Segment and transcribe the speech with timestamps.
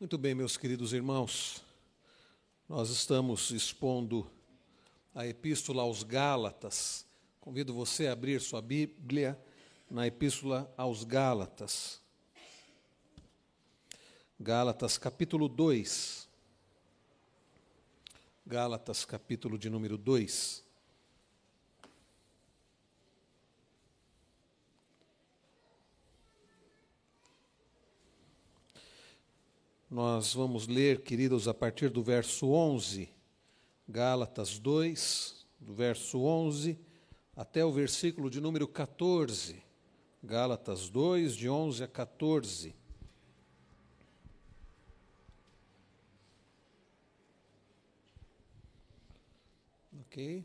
[0.00, 1.60] Muito bem, meus queridos irmãos,
[2.68, 4.30] nós estamos expondo
[5.12, 7.04] a Epístola aos Gálatas.
[7.40, 9.36] Convido você a abrir sua Bíblia
[9.90, 12.00] na Epístola aos Gálatas.
[14.38, 16.28] Gálatas, capítulo 2.
[18.46, 20.64] Gálatas, capítulo de número 2.
[29.90, 33.08] Nós vamos ler, queridos, a partir do verso 11,
[33.88, 36.78] Gálatas 2, do verso 11
[37.34, 39.62] até o versículo de número 14.
[40.22, 42.74] Gálatas 2, de 11 a 14.
[50.02, 50.44] Ok?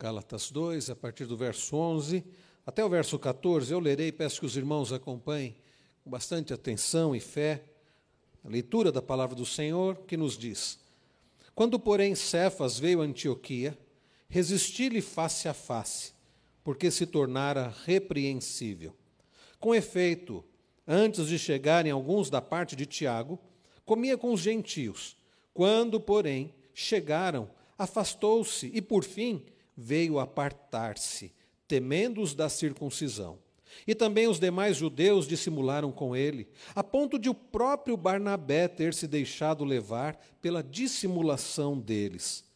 [0.00, 2.24] Gálatas 2, a partir do verso 11
[2.66, 3.72] até o verso 14.
[3.72, 5.54] Eu lerei, peço que os irmãos acompanhem
[6.02, 7.75] com bastante atenção e fé
[8.46, 10.78] a leitura da palavra do Senhor que nos diz:
[11.52, 13.76] Quando, porém, Cefas veio a Antioquia,
[14.28, 16.12] resisti-lhe face a face,
[16.62, 18.94] porque se tornara repreensível.
[19.58, 20.44] Com efeito,
[20.86, 23.36] antes de chegarem alguns da parte de Tiago,
[23.84, 25.16] comia com os gentios.
[25.52, 29.44] Quando, porém, chegaram, afastou-se e, por fim,
[29.76, 31.32] veio apartar-se,
[31.66, 33.38] temendo os da circuncisão.
[33.86, 38.94] E também os demais judeus dissimularam com ele, a ponto de o próprio Barnabé ter
[38.94, 42.46] se deixado levar pela dissimulação deles.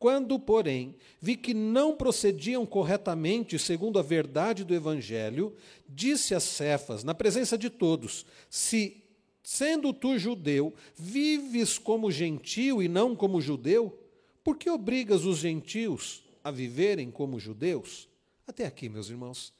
[0.00, 5.54] Quando, porém, vi que não procediam corretamente segundo a verdade do Evangelho,
[5.86, 9.04] disse a Cefas, na presença de todos: Se,
[9.42, 13.94] sendo tu judeu, vives como gentio e não como judeu,
[14.42, 18.08] por que obrigas os gentios a viverem como judeus?
[18.46, 19.52] Até aqui, meus irmãos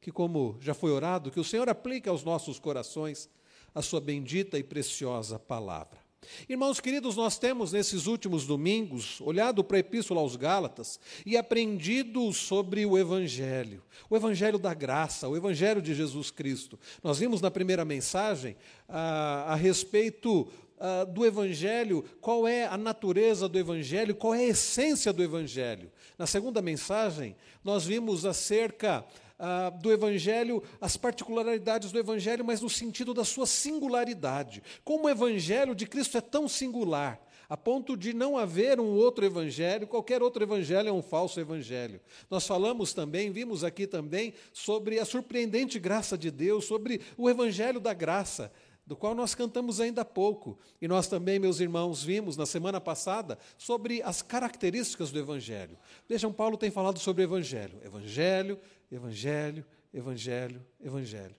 [0.00, 3.28] que, como já foi orado, que o Senhor aplique aos nossos corações
[3.74, 6.08] a sua bendita e preciosa palavra.
[6.48, 12.32] Irmãos queridos, nós temos nesses últimos domingos olhado para a Epístola aos Gálatas e aprendido
[12.32, 16.78] sobre o Evangelho, o Evangelho da graça, o Evangelho de Jesus Cristo.
[17.02, 18.56] Nós vimos na primeira mensagem
[18.88, 20.48] a, a respeito
[20.78, 25.90] a, do Evangelho, qual é a natureza do Evangelho, qual é a essência do Evangelho.
[26.18, 29.04] Na segunda mensagem, nós vimos acerca
[29.38, 34.62] ah, do Evangelho, as particularidades do Evangelho, mas no sentido da sua singularidade.
[34.84, 39.24] Como o Evangelho de Cristo é tão singular, a ponto de não haver um outro
[39.24, 41.98] evangelho, qualquer outro evangelho é um falso evangelho.
[42.30, 47.80] Nós falamos também, vimos aqui também, sobre a surpreendente graça de Deus, sobre o evangelho
[47.80, 48.52] da graça
[48.88, 50.58] do qual nós cantamos ainda há pouco.
[50.80, 55.76] E nós também, meus irmãos, vimos na semana passada sobre as características do Evangelho.
[56.08, 57.78] Vejam, Paulo tem falado sobre o Evangelho.
[57.84, 58.58] Evangelho,
[58.90, 61.36] Evangelho, Evangelho, Evangelho.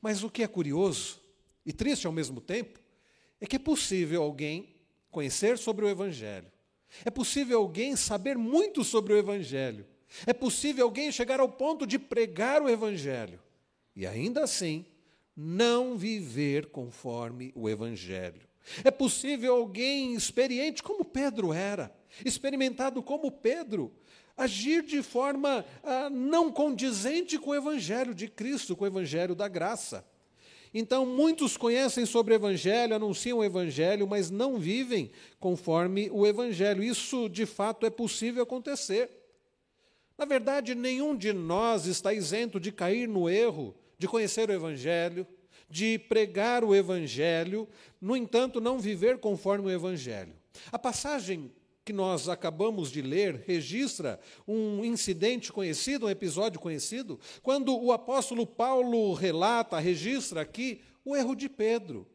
[0.00, 1.20] Mas o que é curioso
[1.64, 2.78] e triste ao mesmo tempo
[3.40, 4.74] é que é possível alguém
[5.10, 6.50] conhecer sobre o Evangelho,
[7.04, 9.86] é possível alguém saber muito sobre o Evangelho,
[10.26, 13.40] é possível alguém chegar ao ponto de pregar o Evangelho
[13.96, 14.84] e ainda assim
[15.36, 18.42] não viver conforme o Evangelho.
[18.82, 21.94] É possível alguém experiente como Pedro era,
[22.24, 23.92] experimentado como Pedro,
[24.36, 29.48] agir de forma ah, não condizente com o Evangelho de Cristo, com o Evangelho da
[29.48, 30.04] graça.
[30.72, 36.82] Então, muitos conhecem sobre o Evangelho, anunciam o Evangelho, mas não vivem conforme o Evangelho.
[36.82, 39.08] Isso, de fato, é possível acontecer.
[40.18, 45.26] Na verdade, nenhum de nós está isento de cair no erro de conhecer o Evangelho,
[45.68, 47.68] de pregar o Evangelho,
[48.00, 50.34] no entanto, não viver conforme o Evangelho.
[50.70, 51.50] A passagem
[51.84, 54.18] que nós acabamos de ler registra
[54.48, 61.34] um incidente conhecido, um episódio conhecido, quando o apóstolo Paulo relata, registra aqui o erro
[61.34, 62.08] de Pedro.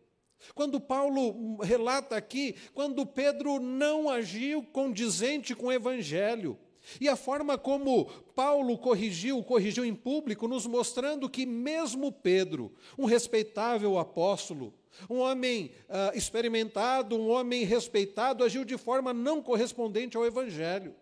[0.56, 6.58] Quando Paulo relata aqui, quando Pedro não agiu condizente com o evangelho.
[7.00, 13.06] E a forma como Paulo corrigiu, corrigiu em público, nos mostrando que mesmo Pedro, um
[13.06, 14.74] respeitável apóstolo,
[15.10, 20.96] um homem uh, experimentado, um homem respeitado, agiu de forma não correspondente ao Evangelho.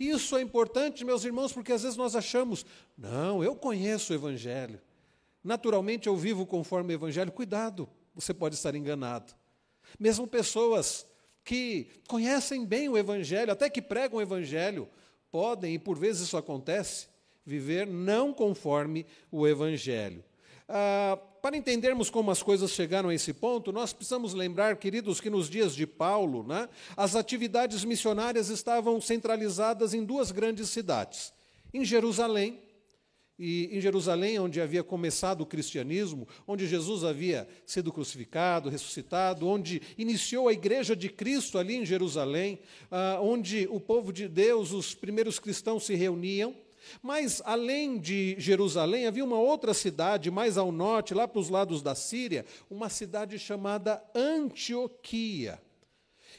[0.00, 2.66] Isso é importante, meus irmãos, porque às vezes nós achamos,
[2.98, 4.80] não, eu conheço o Evangelho.
[5.44, 7.30] Naturalmente eu vivo conforme o Evangelho.
[7.30, 9.32] Cuidado, você pode estar enganado.
[9.98, 11.06] Mesmo pessoas
[11.44, 14.88] que conhecem bem o Evangelho, até que pregam o Evangelho,
[15.30, 17.06] podem, e por vezes isso acontece,
[17.44, 20.24] viver não conforme o Evangelho.
[20.68, 25.30] Ah, para entendermos como as coisas chegaram a esse ponto, nós precisamos lembrar, queridos, que
[25.30, 31.32] nos dias de Paulo, né, as atividades missionárias estavam centralizadas em duas grandes cidades,
[31.72, 32.60] em Jerusalém
[33.38, 39.82] E em Jerusalém, onde havia começado o cristianismo, onde Jesus havia sido crucificado, ressuscitado, onde
[39.98, 42.58] iniciou a igreja de Cristo ali em Jerusalém,
[42.90, 46.54] ah, onde o povo de Deus, os primeiros cristãos se reuniam.
[47.02, 51.82] Mas além de Jerusalém, havia uma outra cidade mais ao norte, lá para os lados
[51.82, 55.60] da Síria, uma cidade chamada Antioquia.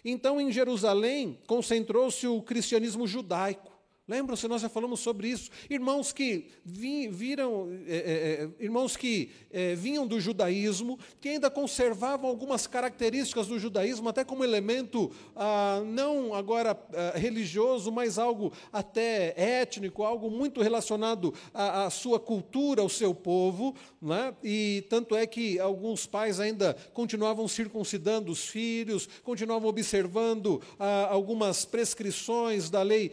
[0.04, 3.77] Então, em Jerusalém, concentrou-se o cristianismo judaico.
[4.08, 5.52] Lembram-se, nós já falamos sobre isso.
[5.70, 11.50] Irmãos que vi, viram, é, é, é, irmãos que é, vinham do judaísmo, que ainda
[11.50, 18.54] conservavam algumas características do judaísmo, até como elemento ah, não agora ah, religioso, mas algo
[18.72, 23.76] até étnico, algo muito relacionado à, à sua cultura, ao seu povo.
[24.02, 24.34] Né?
[24.42, 31.66] E tanto é que alguns pais ainda continuavam circuncidando os filhos, continuavam observando ah, algumas
[31.66, 33.12] prescrições da lei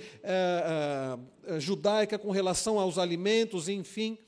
[1.47, 4.19] uh, judaica com relação aos alimentos, enfim.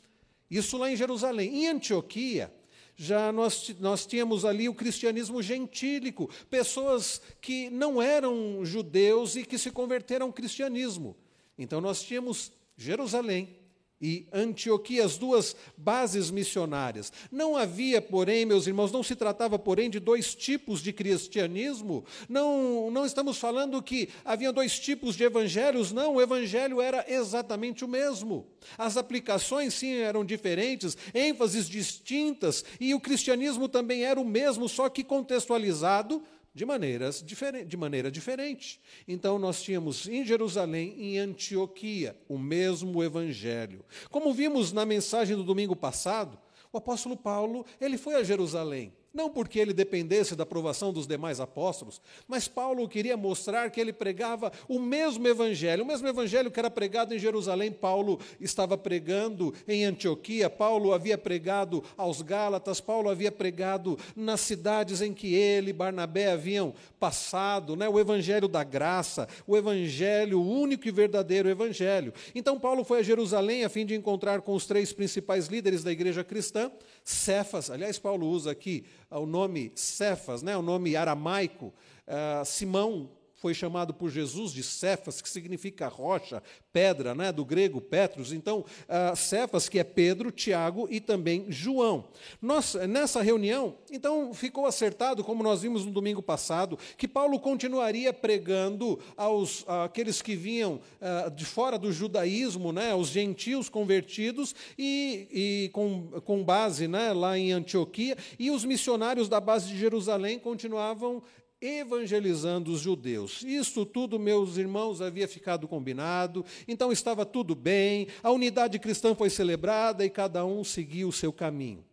[0.51, 1.65] Isso lá em Jerusalém.
[1.65, 2.53] Em Antioquia,
[2.97, 9.59] já nós, nós tínhamos ali o cristianismo gentílico, pessoas que não eram judeus e que
[9.59, 11.17] se converteram ao cristianismo.
[11.59, 13.57] Então nós tínhamos Jerusalém,
[14.01, 17.11] e Antioquia, as duas bases missionárias.
[17.33, 22.05] Não havia, porém, meus irmãos, não se tratava, porém, de dois tipos de cristianismo.
[22.29, 27.85] Não, não estamos falando que havia dois tipos de evangelhos, não, o evangelho era exatamente
[27.85, 28.47] o mesmo.
[28.77, 34.89] As aplicações, sim, eram diferentes, ênfases distintas, e o cristianismo também era o mesmo, só
[34.91, 36.23] que contextualizado
[36.57, 38.81] de, maneiras de maneira diferente.
[39.07, 43.85] Então, nós tínhamos em Jerusalém e em Antioquia o mesmo evangelho.
[44.11, 46.39] Como vimos na mensagem do domingo passado,
[46.73, 51.41] o apóstolo Paulo ele foi a Jerusalém não porque ele dependesse da aprovação dos demais
[51.41, 56.61] apóstolos, mas Paulo queria mostrar que ele pregava o mesmo evangelho, o mesmo evangelho que
[56.61, 63.09] era pregado em Jerusalém, Paulo estava pregando em Antioquia, Paulo havia pregado aos Gálatas, Paulo
[63.09, 68.63] havia pregado nas cidades em que ele e Barnabé haviam passado, né, o evangelho da
[68.63, 72.13] graça, o evangelho, o único e verdadeiro evangelho.
[72.35, 75.91] Então Paulo foi a Jerusalém a fim de encontrar com os três principais líderes da
[75.91, 76.71] igreja cristã,
[77.03, 81.67] Cefas, aliás, Paulo usa aqui o nome Cefas, né, o nome aramaico,
[82.07, 86.43] uh, Simão, foi chamado por Jesus de Cefas, que significa rocha,
[86.73, 88.33] pedra, né, do grego Petros.
[88.33, 92.09] Então, uh, Cefas, que é Pedro, Tiago e também João.
[92.41, 98.13] Nós, nessa reunião, então, ficou acertado, como nós vimos no domingo passado, que Paulo continuaria
[98.13, 105.29] pregando aos aqueles que vinham uh, de fora do judaísmo, né, os gentios convertidos, e,
[105.31, 110.39] e com, com base né, lá em Antioquia, e os missionários da base de Jerusalém
[110.39, 111.23] continuavam
[111.61, 113.43] evangelizando os judeus.
[113.43, 119.31] Isso tudo, meus irmãos, havia ficado combinado, então estava tudo bem, a unidade cristã foi
[119.31, 121.85] celebrada e cada um seguiu o seu caminho.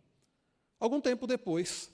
[0.78, 1.90] Algum tempo depois,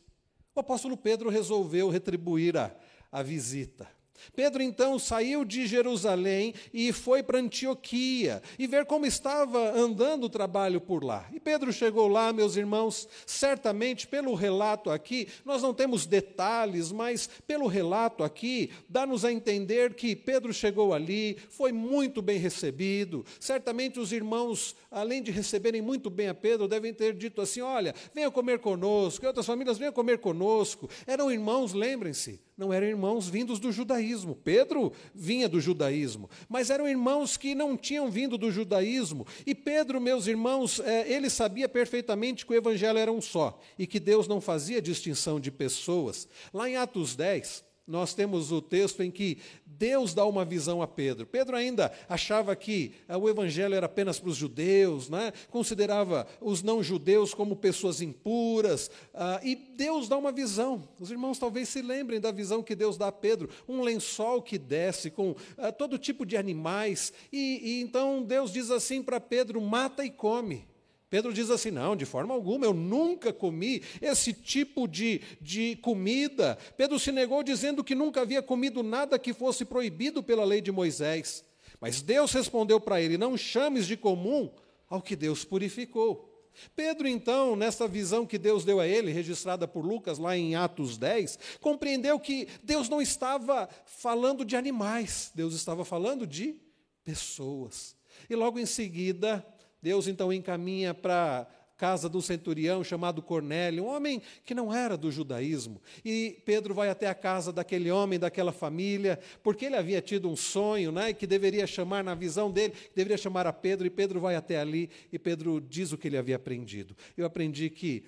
[0.55, 2.75] o apóstolo Pedro resolveu retribuir a,
[3.11, 3.89] a visita.
[4.35, 10.31] Pedro então saiu de Jerusalém e foi para Antioquia e ver como estava andando o
[10.31, 11.29] trabalho por lá.
[11.33, 17.29] E Pedro chegou lá, meus irmãos, certamente pelo relato aqui, nós não temos detalhes, mas
[17.47, 23.25] pelo relato aqui, dá-nos a entender que Pedro chegou ali, foi muito bem recebido.
[23.39, 27.95] Certamente os irmãos, além de receberem muito bem a Pedro, devem ter dito assim: olha,
[28.15, 30.89] venha comer conosco, e outras famílias venham comer conosco.
[31.07, 34.37] Eram irmãos, lembrem-se não eram irmãos vindos do judaísmo.
[34.37, 39.27] Pedro vinha do judaísmo, mas eram irmãos que não tinham vindo do judaísmo.
[39.47, 43.87] E Pedro, meus irmãos, é, ele sabia perfeitamente que o evangelho era um só e
[43.87, 46.29] que Deus não fazia distinção de pessoas.
[46.53, 50.87] Lá em Atos 10, nós temos o texto em que Deus dá uma visão a
[50.87, 51.27] Pedro.
[51.27, 55.33] Pedro ainda achava que ah, o evangelho era apenas para os judeus, né?
[55.51, 60.89] considerava os não-judeus como pessoas impuras, ah, e Deus dá uma visão.
[61.01, 64.57] Os irmãos talvez se lembrem da visão que Deus dá a Pedro: um lençol que
[64.57, 69.61] desce com ah, todo tipo de animais, e, e então Deus diz assim para Pedro:
[69.61, 70.70] mata e come.
[71.11, 76.57] Pedro diz assim: não, de forma alguma, eu nunca comi esse tipo de, de comida.
[76.77, 80.71] Pedro se negou dizendo que nunca havia comido nada que fosse proibido pela lei de
[80.71, 81.45] Moisés.
[81.81, 84.49] Mas Deus respondeu para ele: não chames de comum
[84.89, 86.31] ao que Deus purificou.
[86.77, 90.97] Pedro, então, nessa visão que Deus deu a ele, registrada por Lucas lá em Atos
[90.99, 96.57] 10, compreendeu que Deus não estava falando de animais, Deus estava falando de
[97.05, 97.97] pessoas.
[98.29, 99.45] E logo em seguida,
[99.83, 101.47] Deus então encaminha para
[101.77, 105.81] casa do centurião chamado Cornélio, um homem que não era do judaísmo.
[106.05, 110.37] E Pedro vai até a casa daquele homem, daquela família, porque ele havia tido um
[110.37, 114.37] sonho, né, que deveria chamar na visão dele, deveria chamar a Pedro, e Pedro vai
[114.37, 116.95] até ali e Pedro diz o que ele havia aprendido.
[117.17, 118.05] Eu aprendi que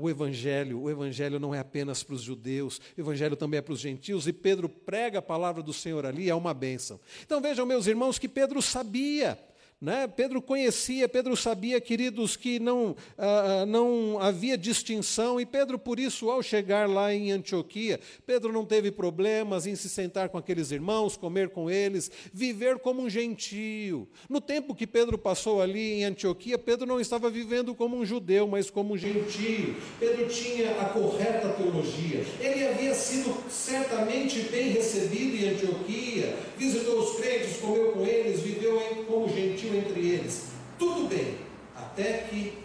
[0.00, 3.74] o evangelho, o evangelho não é apenas para os judeus, o evangelho também é para
[3.74, 6.98] os gentios, e Pedro prega a palavra do Senhor ali, é uma bênção.
[7.22, 9.38] Então vejam, meus irmãos, que Pedro sabia
[9.80, 10.06] né?
[10.06, 15.98] Pedro conhecia, Pedro sabia, queridos, que não, ah, ah, não havia distinção, e Pedro, por
[15.98, 20.70] isso, ao chegar lá em Antioquia, Pedro não teve problemas em se sentar com aqueles
[20.70, 24.08] irmãos, comer com eles, viver como um gentio.
[24.28, 28.46] No tempo que Pedro passou ali em Antioquia, Pedro não estava vivendo como um judeu,
[28.46, 29.76] mas como um gentio.
[30.00, 37.16] Pedro tinha a correta teologia, ele havia sido certamente bem recebido em Antioquia, visitou os
[37.16, 40.46] crentes, comeu com eles, viveu como gentio entre eles.
[40.78, 41.38] Tudo bem,
[41.76, 42.58] até que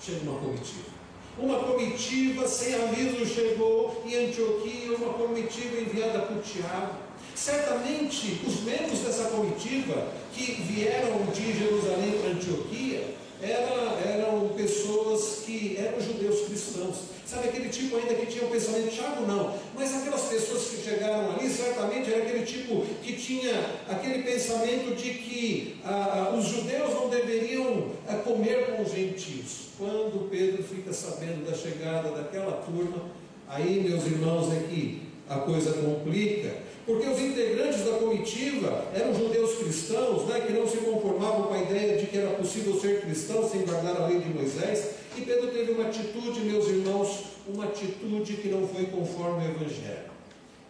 [0.00, 0.98] chega uma comitiva.
[1.38, 6.96] Uma comitiva sem aviso chegou em Antioquia, uma comitiva enviada por Tiago.
[7.34, 15.76] Certamente os membros dessa comitiva que vieram de Jerusalém para Antioquia era, eram pessoas que
[15.78, 16.96] eram judeus cristãos.
[17.24, 21.32] Sabe aquele tipo ainda que tinha o pensamento, Tiago não, mas aquelas pessoas que chegaram
[21.32, 23.52] ali, certamente era aquele tipo que tinha
[23.88, 29.68] aquele pensamento de que ah, ah os judeus não deveriam ah, comer com os gentios.
[29.78, 33.04] Quando Pedro fica sabendo da chegada daquela turma,
[33.48, 39.58] aí, meus irmãos, é que a coisa complica, porque os integrantes da comitiva eram judeus
[39.58, 43.48] cristãos, né, que não se conformavam com a ideia de que era possível ser cristão
[43.48, 44.90] sem guardar a lei de Moisés.
[45.16, 50.10] E Pedro teve uma atitude, meus irmãos, uma atitude que não foi conforme o Evangelho.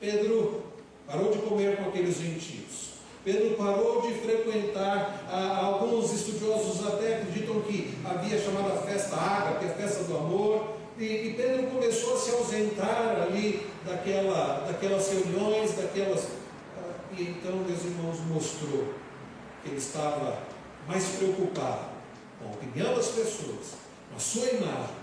[0.00, 0.62] Pedro
[1.06, 2.88] parou de comer com aqueles gentios.
[3.24, 9.70] Pedro parou de frequentar, ah, alguns estudiosos até acreditam que havia chamada festa ágape, a
[9.70, 16.28] festa do amor, e, e Pedro começou a se ausentar ali daquela, daquelas reuniões, daquelas.
[16.78, 18.94] Ah, e então, meus irmãos, mostrou
[19.62, 20.38] que ele estava
[20.86, 21.88] mais preocupado
[22.38, 23.74] com a opinião das pessoas,
[24.10, 24.96] com a sua imagem,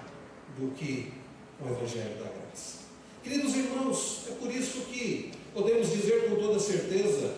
[0.58, 1.14] do que
[1.62, 2.80] o Evangelho da Graça.
[3.24, 7.36] Queridos irmãos, é por isso que podemos dizer com toda certeza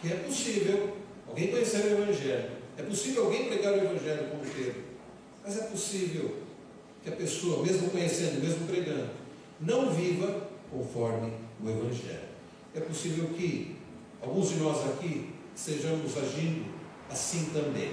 [0.00, 0.96] que é possível
[1.28, 4.82] alguém conhecer o Evangelho, é possível alguém pregar o Evangelho como Pedro,
[5.44, 6.36] mas é possível
[7.02, 9.10] que a pessoa, mesmo conhecendo, mesmo pregando,
[9.60, 12.30] não viva conforme o Evangelho.
[12.74, 13.76] É possível que
[14.22, 16.66] alguns de nós aqui estejamos agindo
[17.10, 17.92] assim também.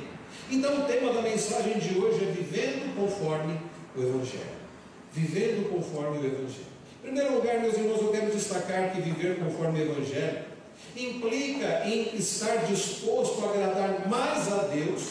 [0.49, 3.59] Então, o tema da mensagem de hoje é vivendo conforme
[3.95, 4.56] o Evangelho.
[5.13, 6.77] Vivendo conforme o Evangelho.
[6.99, 10.39] Em primeiro lugar, meus irmãos, eu quero destacar que viver conforme o Evangelho
[10.95, 15.03] implica em estar disposto a agradar mais a Deus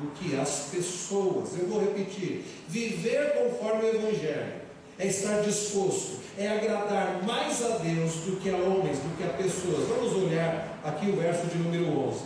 [0.00, 1.58] do que as pessoas.
[1.58, 4.66] Eu vou repetir: viver conforme o Evangelho
[4.98, 9.32] é estar disposto, é agradar mais a Deus do que a homens, do que a
[9.34, 9.88] pessoas.
[9.88, 12.20] Vamos olhar aqui o verso de número 11.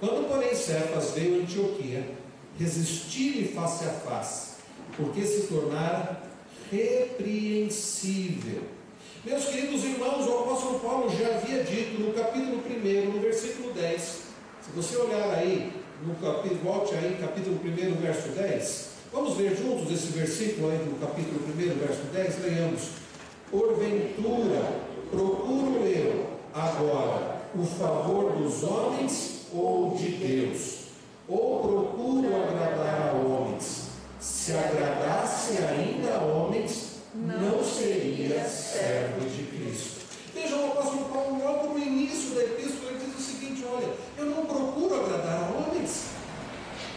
[0.00, 2.06] Quando, porém, Cefas veio a Antioquia,
[2.58, 4.54] resistir-lhe face a face,
[4.96, 6.22] porque se tornara
[6.70, 8.62] repreensível.
[9.24, 14.00] Meus queridos irmãos, o apóstolo Paulo já havia dito no capítulo 1, no versículo 10.
[14.00, 18.94] Se você olhar aí, no capítulo, volte aí, capítulo 1, verso 10.
[19.12, 22.44] Vamos ler juntos esse versículo aí do capítulo 1, verso 10?
[22.44, 22.82] Leiamos.
[23.50, 24.80] Porventura,
[25.10, 30.78] procuro eu agora o favor dos homens ou de Deus?
[31.28, 33.83] Ou procuro agradar a homens?
[34.24, 40.00] Se agradasse ainda a homens, não seria servo de Cristo.
[40.32, 44.24] Veja o apóstolo Paulo, logo no início da epístola, ele diz o seguinte: olha, eu
[44.24, 46.04] não procuro agradar a homens,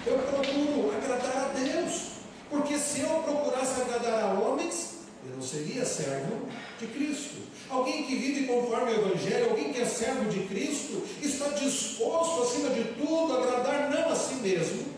[0.05, 2.01] eu procuro agradar a Deus.
[2.49, 6.47] Porque se eu procurasse agradar a homens, eu não seria servo
[6.79, 7.41] de Cristo.
[7.69, 12.69] Alguém que vive conforme o Evangelho, alguém que é servo de Cristo, está disposto, acima
[12.69, 14.97] de tudo, a agradar não a si mesmo,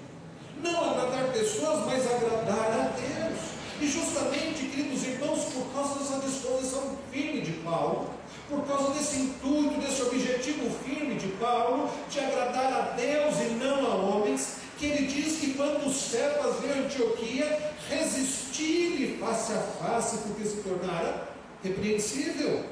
[0.62, 3.40] não agradar pessoas, mas agradar a Deus.
[3.82, 8.10] E justamente, queridos irmãos, por causa dessa disposição firme de Paulo,
[8.50, 13.86] por causa desse intuito, desse objetivo firme de Paulo, de agradar a Deus e não
[13.86, 20.18] a homens, que ele diz que quando os veio a Antioquia, resistir face a face,
[20.20, 21.30] porque se tornara
[21.64, 22.66] repreensível.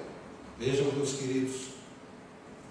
[0.59, 1.67] Vejam, meus queridos,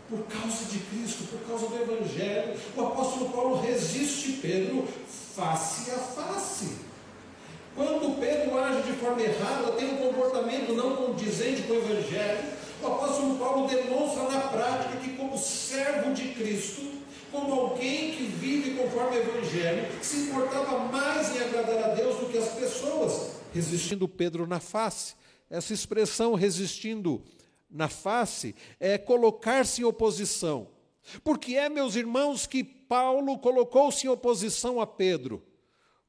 [0.09, 4.87] por causa de Cristo, por causa do Evangelho, o apóstolo Paulo resiste Pedro
[5.35, 6.86] face a face.
[7.76, 12.87] Quando Pedro age de forma errada, tem um comportamento não condizente com o Evangelho, o
[12.87, 16.80] apóstolo Paulo demonstra na prática que, como servo de Cristo,
[17.30, 22.26] como alguém que vive conforme o Evangelho, se importava mais em agradar a Deus do
[22.30, 25.14] que as pessoas, resistindo Pedro na face.
[25.50, 27.23] Essa expressão resistindo
[27.71, 30.68] na face é colocar-se em oposição.
[31.23, 35.42] Porque é, meus irmãos, que Paulo colocou-se em oposição a Pedro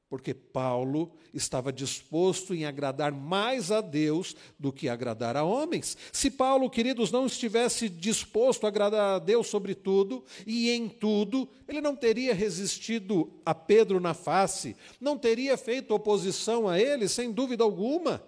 [0.10, 5.98] porque Paulo estava disposto em agradar mais a Deus do que agradar a homens.
[6.14, 11.48] Se Paulo, queridos, não estivesse disposto a agradar a Deus sobre tudo e em tudo,
[11.68, 17.32] ele não teria resistido a Pedro na face, não teria feito oposição a ele, sem
[17.32, 18.24] dúvida alguma.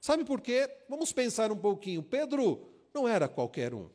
[0.00, 0.68] Sabe por quê?
[0.88, 2.02] Vamos pensar um pouquinho.
[2.02, 3.88] Pedro não era qualquer um.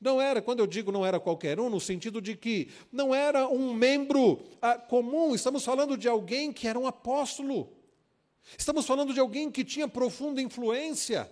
[0.00, 3.48] Não era, quando eu digo não era qualquer um, no sentido de que não era
[3.48, 7.72] um membro ah, comum, estamos falando de alguém que era um apóstolo.
[8.56, 11.30] Estamos falando de alguém que tinha profunda influência.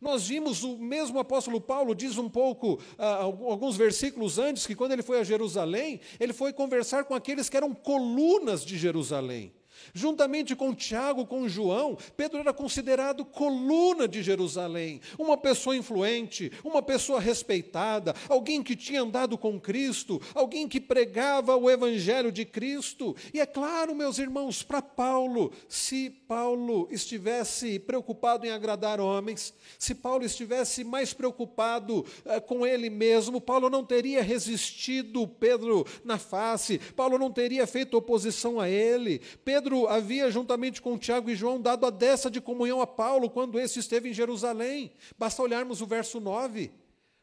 [0.00, 4.92] Nós vimos o mesmo apóstolo Paulo diz um pouco, ah, alguns versículos antes, que quando
[4.92, 9.52] ele foi a Jerusalém, ele foi conversar com aqueles que eram colunas de Jerusalém.
[9.92, 16.82] Juntamente com Tiago, com João, Pedro era considerado coluna de Jerusalém, uma pessoa influente, uma
[16.82, 23.16] pessoa respeitada, alguém que tinha andado com Cristo, alguém que pregava o evangelho de Cristo.
[23.32, 29.94] E é claro, meus irmãos, para Paulo, se Paulo estivesse preocupado em agradar homens, se
[29.94, 36.78] Paulo estivesse mais preocupado eh, com ele mesmo, Paulo não teria resistido Pedro na face,
[36.94, 39.20] Paulo não teria feito oposição a ele.
[39.44, 43.30] Pedro Pedro havia, juntamente com Tiago e João, dado a dessa de comunhão a Paulo
[43.30, 44.90] quando esse esteve em Jerusalém.
[45.16, 46.72] Basta olharmos o verso 9.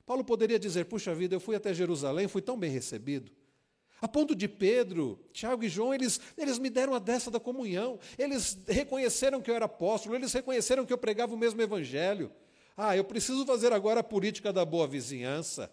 [0.06, 3.30] Paulo poderia dizer: Puxa vida, eu fui até Jerusalém, fui tão bem recebido.
[4.00, 8.00] A ponto de Pedro, Tiago e João, eles, eles me deram a dessa da comunhão,
[8.18, 12.32] eles reconheceram que eu era apóstolo, eles reconheceram que eu pregava o mesmo evangelho.
[12.78, 15.70] Ah, eu preciso fazer agora a política da boa vizinhança.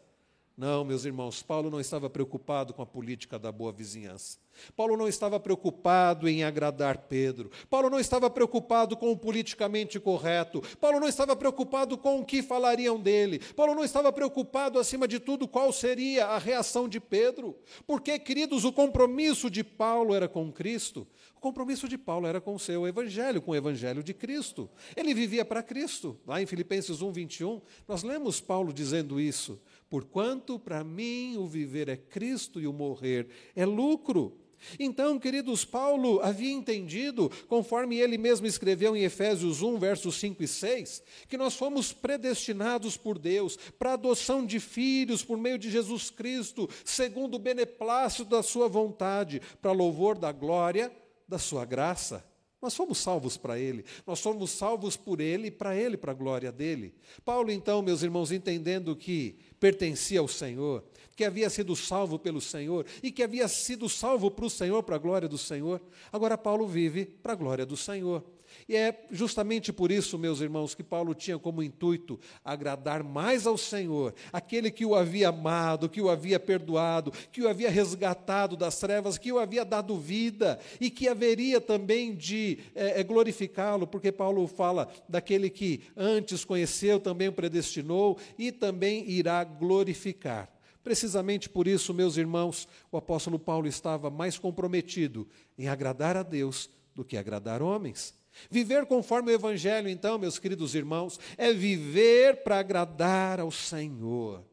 [0.56, 4.42] Não, meus irmãos, Paulo não estava preocupado com a política da boa vizinhança.
[4.76, 7.50] Paulo não estava preocupado em agradar Pedro.
[7.68, 10.62] Paulo não estava preocupado com o politicamente correto.
[10.80, 13.40] Paulo não estava preocupado com o que falariam dele.
[13.54, 17.56] Paulo não estava preocupado, acima de tudo, qual seria a reação de Pedro.
[17.86, 21.06] Porque, queridos, o compromisso de Paulo era com Cristo.
[21.36, 24.70] O compromisso de Paulo era com o seu evangelho, com o evangelho de Cristo.
[24.96, 26.18] Ele vivia para Cristo.
[26.26, 29.60] Lá em Filipenses 1, 21, nós lemos Paulo dizendo isso.
[29.88, 34.43] Porquanto para mim o viver é Cristo e o morrer é lucro.
[34.78, 40.48] Então, queridos, Paulo havia entendido, conforme ele mesmo escreveu em Efésios 1, versos 5 e
[40.48, 45.70] 6, que nós fomos predestinados por Deus para a adoção de filhos por meio de
[45.70, 50.92] Jesus Cristo, segundo o beneplácito da sua vontade, para louvor da glória
[51.28, 52.33] da sua graça.
[52.64, 56.14] Nós fomos salvos para Ele, nós somos salvos por Ele e para Ele, para a
[56.14, 56.94] glória dele.
[57.22, 60.82] Paulo, então, meus irmãos, entendendo que pertencia ao Senhor,
[61.14, 64.96] que havia sido salvo pelo Senhor e que havia sido salvo para o Senhor, para
[64.96, 65.78] a glória do Senhor,
[66.10, 68.24] agora Paulo vive para a glória do Senhor.
[68.68, 73.56] E é justamente por isso, meus irmãos, que Paulo tinha como intuito agradar mais ao
[73.56, 78.78] Senhor, aquele que o havia amado, que o havia perdoado, que o havia resgatado das
[78.78, 84.46] trevas, que o havia dado vida e que haveria também de é, glorificá-lo, porque Paulo
[84.46, 90.54] fala daquele que antes conheceu, também o predestinou e também irá glorificar.
[90.82, 95.26] Precisamente por isso, meus irmãos, o apóstolo Paulo estava mais comprometido
[95.58, 98.14] em agradar a Deus do que agradar homens.
[98.50, 104.44] Viver conforme o Evangelho, então, meus queridos irmãos, é viver para agradar ao Senhor.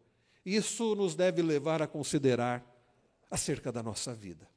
[0.45, 2.65] Isso nos deve levar a considerar
[3.29, 4.47] acerca da nossa vida.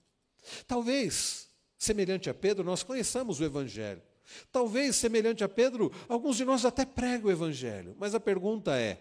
[0.66, 4.02] Talvez, semelhante a Pedro, nós conheçamos o Evangelho.
[4.50, 7.94] Talvez, semelhante a Pedro, alguns de nós até pregam o Evangelho.
[7.98, 8.98] Mas a pergunta é: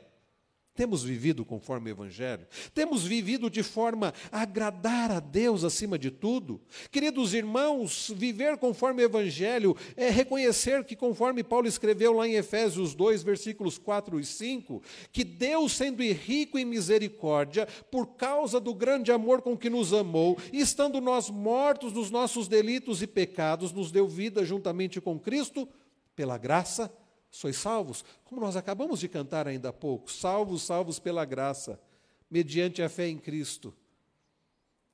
[0.75, 2.47] temos vivido conforme o Evangelho?
[2.73, 6.59] Temos vivido de forma a agradar a Deus acima de tudo?
[6.91, 12.95] Queridos irmãos, viver conforme o Evangelho é reconhecer que, conforme Paulo escreveu lá em Efésios
[12.95, 14.81] 2, versículos 4 e 5,
[15.11, 20.37] que Deus, sendo rico em misericórdia, por causa do grande amor com que nos amou,
[20.51, 25.67] estando nós mortos nos nossos delitos e pecados, nos deu vida juntamente com Cristo,
[26.15, 26.91] pela graça
[27.33, 31.81] sois salvos, como nós acabamos de cantar ainda há pouco, salvos, salvos pela graça,
[32.29, 33.73] mediante a fé em Cristo.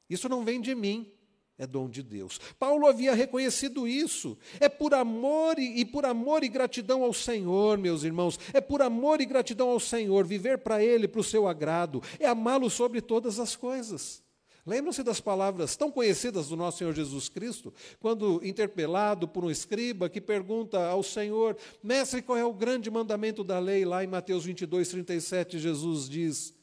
[0.09, 1.11] Isso não vem de mim,
[1.57, 2.39] é dom de Deus.
[2.57, 4.37] Paulo havia reconhecido isso.
[4.57, 8.39] É por amor e, e, por amor e gratidão ao Senhor, meus irmãos.
[8.53, 12.25] É por amor e gratidão ao Senhor viver para ele, para o seu agrado, é
[12.25, 14.23] amá-lo sobre todas as coisas.
[14.69, 20.07] Lembram-se das palavras tão conhecidas do nosso Senhor Jesus Cristo, quando interpelado por um escriba
[20.07, 23.83] que pergunta ao Senhor, mestre, qual é o grande mandamento da lei?
[23.83, 26.53] Lá em Mateus 22, 37, Jesus diz: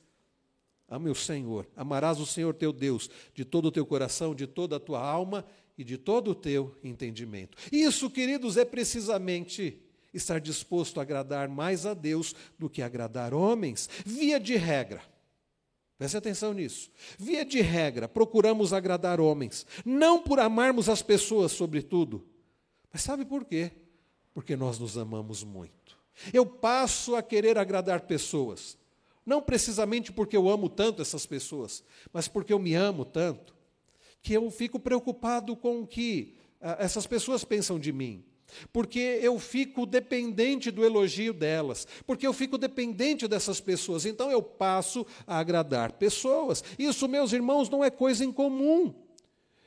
[0.88, 1.66] Ame o Senhor.
[1.74, 5.44] Amarás o Senhor teu Deus de todo o teu coração, de toda a tua alma
[5.76, 7.58] e de todo o teu entendimento.
[7.72, 9.82] Isso, queridos, é precisamente
[10.14, 15.15] estar disposto a agradar mais a Deus do que agradar homens, via de regra.
[15.98, 16.90] Preste atenção nisso.
[17.18, 22.26] Via de regra, procuramos agradar homens, não por amarmos as pessoas, sobretudo,
[22.92, 23.72] mas sabe por quê?
[24.34, 25.96] Porque nós nos amamos muito.
[26.32, 28.78] Eu passo a querer agradar pessoas,
[29.24, 31.82] não precisamente porque eu amo tanto essas pessoas,
[32.12, 33.54] mas porque eu me amo tanto,
[34.22, 38.24] que eu fico preocupado com o que ah, essas pessoas pensam de mim.
[38.72, 44.42] Porque eu fico dependente do elogio delas, porque eu fico dependente dessas pessoas, então eu
[44.42, 46.62] passo a agradar pessoas.
[46.78, 48.94] Isso, meus irmãos, não é coisa incomum.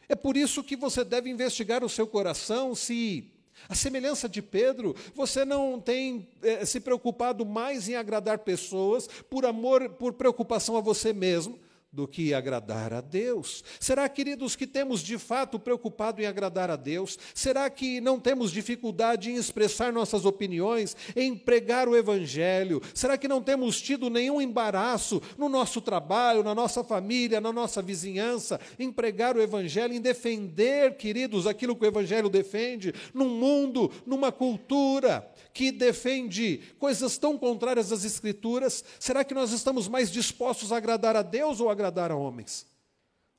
[0.08, 3.32] É por isso que você deve investigar o seu coração se
[3.68, 9.46] a semelhança de Pedro, você não tem eh, se preocupado mais em agradar pessoas por
[9.46, 11.60] amor, por preocupação a você mesmo,
[11.92, 13.64] do que agradar a Deus?
[13.80, 17.18] Será, queridos, que temos de fato preocupado em agradar a Deus?
[17.34, 22.82] Será que não temos dificuldade em expressar nossas opiniões, em pregar o Evangelho?
[22.94, 27.82] Será que não temos tido nenhum embaraço no nosso trabalho, na nossa família, na nossa
[27.82, 33.92] vizinhança, em pregar o Evangelho, em defender, queridos, aquilo que o Evangelho defende, num mundo,
[34.06, 38.84] numa cultura que defende coisas tão contrárias às Escrituras?
[39.00, 42.66] Será que nós estamos mais dispostos a agradar a Deus ou a agradar a homens.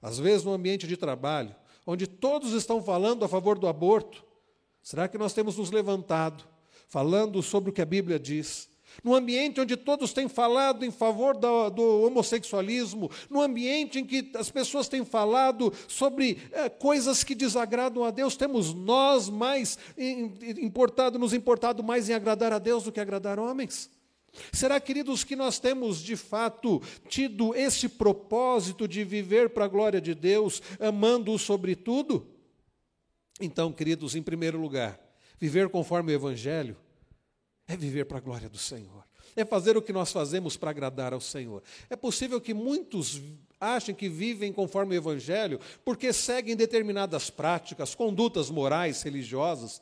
[0.00, 1.55] Às vezes, no ambiente de trabalho,
[1.87, 4.24] onde todos estão falando a favor do aborto,
[4.83, 6.44] será que nós temos nos levantado,
[6.88, 8.70] falando sobre o que a Bíblia diz?
[9.05, 14.33] No ambiente onde todos têm falado em favor do, do homossexualismo, no ambiente em que
[14.35, 19.79] as pessoas têm falado sobre é, coisas que desagradam a Deus, temos nós mais
[20.61, 23.88] importado, nos importado mais em agradar a Deus do que agradar homens?
[24.52, 30.00] Será, queridos, que nós temos de fato tido esse propósito de viver para a glória
[30.00, 32.26] de Deus, amando-o sobre tudo?
[33.40, 35.00] Então, queridos, em primeiro lugar,
[35.38, 36.76] viver conforme o Evangelho
[37.66, 39.04] é viver para a glória do Senhor,
[39.36, 41.62] é fazer o que nós fazemos para agradar ao Senhor.
[41.88, 43.20] É possível que muitos
[43.60, 49.80] achem que vivem conforme o Evangelho porque seguem determinadas práticas, condutas morais, religiosas,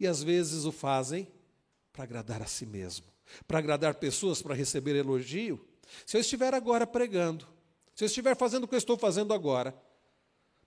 [0.00, 1.28] e às vezes o fazem
[1.92, 5.60] para agradar a si mesmo para agradar pessoas, para receber elogio.
[6.06, 7.46] Se eu estiver agora pregando,
[7.94, 9.74] se eu estiver fazendo o que eu estou fazendo agora,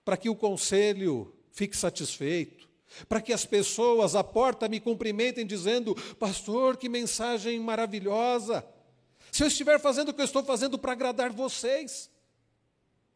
[0.04, 2.68] para que o conselho fique satisfeito,
[3.08, 8.64] para que as pessoas à porta me cumprimentem dizendo: Pastor, que mensagem maravilhosa.
[9.30, 12.10] Se eu estiver fazendo o que eu estou fazendo para agradar vocês,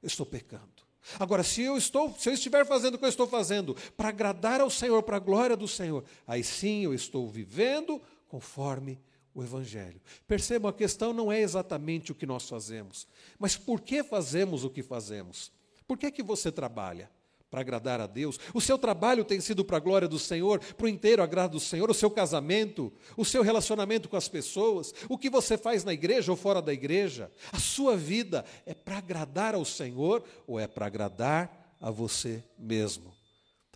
[0.03, 0.87] eu estou pecando.
[1.21, 4.61] Agora, se eu estou, se eu estiver fazendo o que eu estou fazendo para agradar
[4.61, 8.99] ao Senhor, para a glória do Senhor, aí sim eu estou vivendo conforme
[9.37, 10.01] o Evangelho.
[10.27, 13.07] Percebam, a questão não é exatamente o que nós fazemos,
[13.39, 15.53] mas por que fazemos o que fazemos?
[15.87, 17.11] Por que, que você trabalha?
[17.51, 18.41] Para agradar a Deus?
[18.55, 21.61] O seu trabalho tem sido para a glória do Senhor, para o inteiro agrado do
[21.61, 25.93] Senhor, o seu casamento, o seu relacionamento com as pessoas, o que você faz na
[25.93, 30.67] igreja ou fora da igreja, a sua vida é para agradar ao Senhor ou é
[30.67, 33.15] para agradar a você mesmo?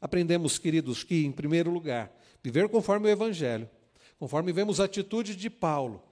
[0.00, 2.10] Aprendemos, queridos, que, em primeiro lugar,
[2.42, 3.68] viver conforme o Evangelho
[4.20, 6.02] Conforme vemos a atitude de Paulo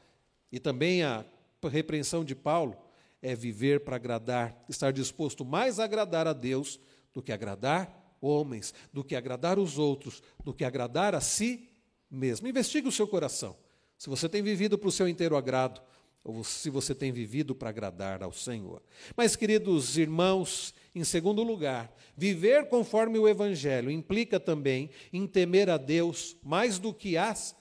[0.51, 1.27] e também a
[1.71, 2.75] repreensão de Paulo,
[3.21, 6.81] é viver para agradar, estar disposto mais a agradar a Deus
[7.13, 11.69] do que agradar homens, do que agradar os outros, do que agradar a si
[12.11, 12.49] mesmo.
[12.49, 13.55] Investigue o seu coração.
[13.99, 15.83] Se você tem vivido para o seu inteiro agrado,
[16.25, 18.83] ou se você tem vivido para agradar ao Senhor.
[19.15, 25.77] Mas, queridos irmãos, em segundo lugar, viver conforme o Evangelho implica também em temer a
[25.77, 27.55] Deus mais do que as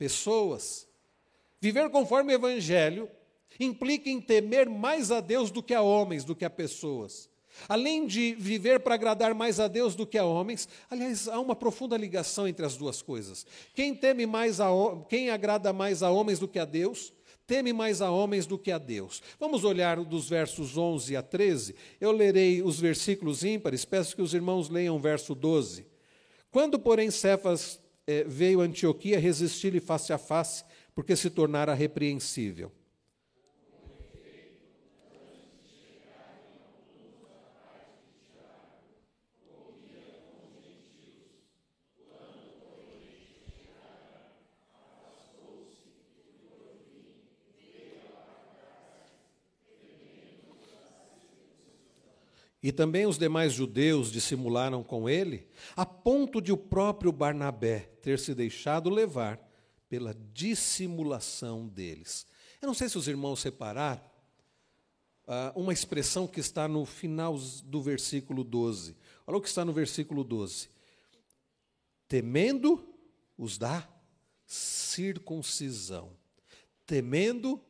[0.00, 0.88] pessoas.
[1.60, 3.06] Viver conforme o Evangelho
[3.58, 7.28] implica em temer mais a Deus do que a homens, do que a pessoas.
[7.68, 11.54] Além de viver para agradar mais a Deus do que a homens, aliás, há uma
[11.54, 13.44] profunda ligação entre as duas coisas.
[13.74, 14.68] Quem teme mais a
[15.06, 17.12] quem agrada mais a homens do que a Deus,
[17.46, 19.22] teme mais a homens do que a Deus.
[19.38, 21.74] Vamos olhar dos versos 11 a 13.
[22.00, 25.86] Eu lerei os versículos ímpares, peço que os irmãos leiam o verso 12.
[26.50, 27.78] Quando, porém, Cefas
[28.26, 32.72] veio a Antioquia resistir-lhe face a face, porque se tornara repreensível.
[52.62, 58.18] E também os demais judeus dissimularam com ele, a ponto de o próprio Barnabé ter
[58.18, 59.40] se deixado levar
[59.88, 62.26] pela dissimulação deles.
[62.60, 64.02] Eu não sei se os irmãos separaram,
[65.54, 68.96] uma expressão que está no final do versículo 12.
[69.26, 70.68] Olha o que está no versículo 12.
[72.08, 72.84] Temendo
[73.38, 73.88] os da
[74.44, 76.16] circuncisão.
[76.84, 77.62] Temendo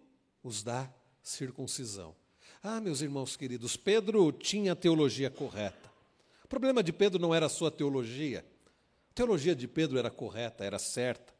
[0.42, 2.16] os da circuncisão.
[2.62, 5.90] Ah, meus irmãos queridos, Pedro tinha a teologia correta.
[6.44, 8.44] O problema de Pedro não era a sua teologia.
[9.10, 11.32] A teologia de Pedro era correta, era certa.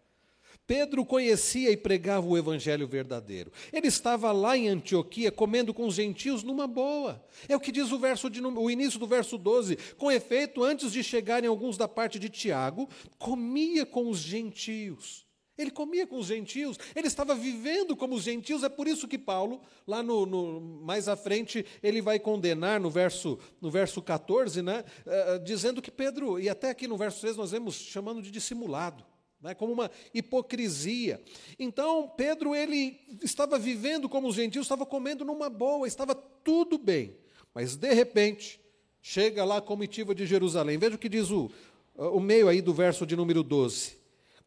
[0.66, 3.52] Pedro conhecia e pregava o evangelho verdadeiro.
[3.70, 7.22] Ele estava lá em Antioquia comendo com os gentios numa boa.
[7.46, 9.76] É o que diz o, verso de, o início do verso 12.
[9.98, 15.26] Com efeito, antes de chegarem alguns da parte de Tiago, comia com os gentios.
[15.60, 19.18] Ele comia com os gentios, ele estava vivendo como os gentios, é por isso que
[19.18, 24.62] Paulo, lá no, no mais à frente, ele vai condenar no verso, no verso 14,
[24.62, 28.30] né, uh, dizendo que Pedro, e até aqui no verso 3 nós vemos chamando de
[28.30, 29.04] dissimulado
[29.40, 31.20] né, como uma hipocrisia.
[31.58, 37.16] Então, Pedro, ele estava vivendo como os gentios, estava comendo numa boa, estava tudo bem.
[37.54, 38.60] Mas, de repente,
[39.00, 40.78] chega lá a comitiva de Jerusalém.
[40.78, 41.50] Veja o que diz o,
[41.96, 43.99] o meio aí do verso de número 12.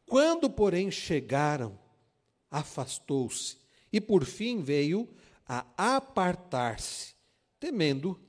[0.05, 1.77] Quando, porém, chegaram,
[2.49, 3.57] afastou-se
[3.91, 5.09] e, por fim, veio
[5.47, 7.15] a apartar-se,
[7.59, 8.19] temendo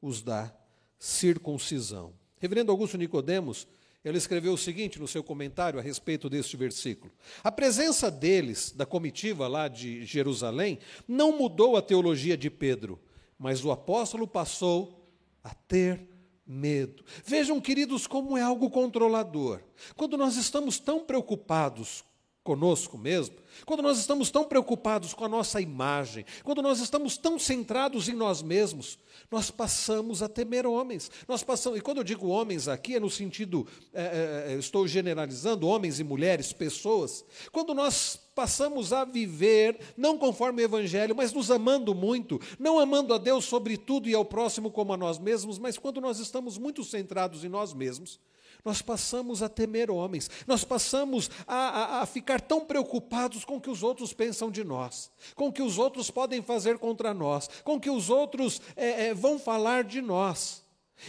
[0.00, 0.54] os da
[0.98, 2.12] circuncisão.
[2.38, 3.66] Reverendo Augusto Nicodemos
[4.04, 7.12] ele escreveu o seguinte no seu comentário a respeito deste versículo:
[7.42, 12.98] A presença deles, da comitiva lá de Jerusalém, não mudou a teologia de Pedro,
[13.38, 15.06] mas o apóstolo passou
[15.42, 16.08] a ter
[16.48, 17.04] medo.
[17.24, 19.60] Vejam, queridos, como é algo controlador.
[19.94, 22.02] Quando nós estamos tão preocupados
[22.48, 27.38] conosco mesmo, quando nós estamos tão preocupados com a nossa imagem, quando nós estamos tão
[27.38, 28.98] centrados em nós mesmos,
[29.30, 31.10] nós passamos a temer homens.
[31.28, 34.88] Nós passamos, e quando eu digo homens aqui, é no sentido, é, é, é estou
[34.88, 37.22] generalizando, homens e mulheres, pessoas.
[37.52, 43.12] Quando nós passamos a viver, não conforme o Evangelho, mas nos amando muito, não amando
[43.12, 46.56] a Deus sobre tudo e ao próximo como a nós mesmos, mas quando nós estamos
[46.56, 48.18] muito centrados em nós mesmos,
[48.64, 53.60] nós passamos a temer homens, nós passamos a, a, a, ficar tão preocupados com o
[53.60, 57.48] que os outros pensam de nós, com o que os outros podem fazer contra nós,
[57.64, 60.62] com o que os outros é, é, vão falar de nós.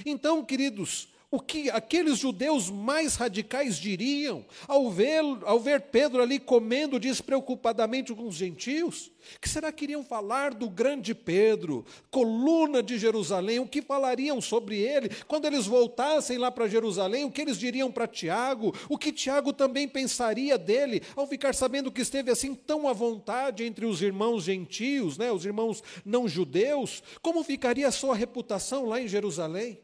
[0.05, 6.39] Então, queridos, o que aqueles judeus mais radicais diriam ao ver, ao ver Pedro ali
[6.39, 9.11] comendo despreocupadamente com os gentios?
[9.39, 13.59] Que será que iriam falar do grande Pedro, coluna de Jerusalém?
[13.59, 15.09] O que falariam sobre ele?
[15.27, 18.73] Quando eles voltassem lá para Jerusalém, o que eles diriam para Tiago?
[18.89, 23.63] O que Tiago também pensaria dele ao ficar sabendo que esteve assim tão à vontade
[23.63, 27.03] entre os irmãos gentios, né, os irmãos não judeus?
[27.21, 29.77] Como ficaria a sua reputação lá em Jerusalém?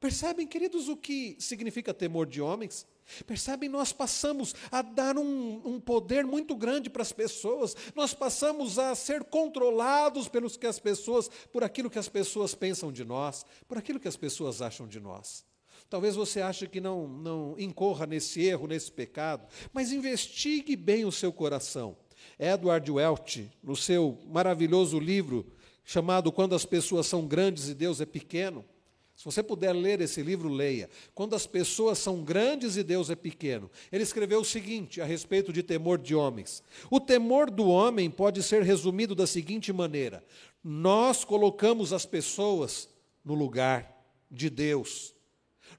[0.00, 2.86] Percebem, queridos, o que significa temor de homens?
[3.26, 8.78] Percebem, nós passamos a dar um, um, poder muito grande para as pessoas, nós passamos
[8.78, 13.46] a ser controlados pelos que as pessoas, por aquilo que as pessoas pensam de nós,
[13.68, 15.44] por aquilo que as pessoas acham de nós.
[15.88, 21.12] Talvez você ache que não, não incorra nesse erro, nesse pecado, mas investigue bem o
[21.12, 21.96] seu coração.
[22.38, 25.46] Edward Welch, no seu maravilhoso livro
[25.84, 28.64] chamado Quando as Pessoas São Grandes e Deus é Pequeno,
[29.16, 30.90] se você puder ler esse livro, leia.
[31.14, 33.70] Quando as pessoas são grandes e Deus é pequeno.
[33.90, 38.42] Ele escreveu o seguinte a respeito de temor de homens: O temor do homem pode
[38.42, 40.22] ser resumido da seguinte maneira:
[40.62, 42.90] nós colocamos as pessoas
[43.24, 43.90] no lugar
[44.30, 45.14] de Deus.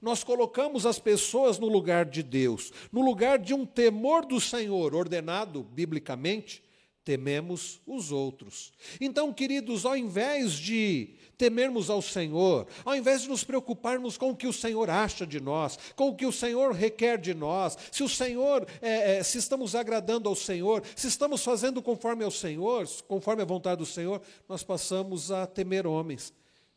[0.02, 4.94] Nós colocamos as pessoas no lugar de Deus, no lugar de um temor do Senhor,
[4.94, 6.62] ordenado biblicamente,
[7.04, 8.72] tememos os outros.
[9.00, 14.36] Então, queridos, ao invés de temermos ao Senhor, ao invés de nos preocuparmos com o
[14.36, 18.02] que o Senhor acha de nós, com o que o Senhor requer de nós, se
[18.02, 22.86] o Senhor, é, é, se estamos agradando ao Senhor, se estamos fazendo conforme ao Senhor,
[23.06, 26.30] conforme a vontade do Senhor, nós passamos a temer homens.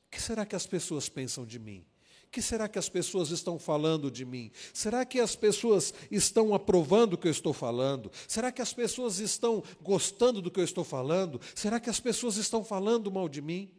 [0.08, 1.84] O que será que as pessoas pensam de mim?
[2.28, 4.52] O que será que as pessoas estão falando de mim?
[4.74, 8.12] Será que as pessoas estão aprovando o que eu estou falando?
[8.28, 11.41] Será que as pessoas estão gostando do que eu estou falando?
[11.56, 13.69] Será que as pessoas estão falando mal de mim?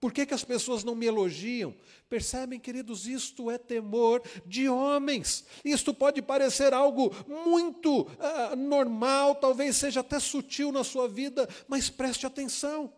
[0.00, 1.74] Por que, que as pessoas não me elogiam?
[2.08, 5.44] Percebem, queridos, isto é temor de homens.
[5.62, 11.90] Isto pode parecer algo muito uh, normal, talvez seja até sutil na sua vida, mas
[11.90, 12.90] preste atenção.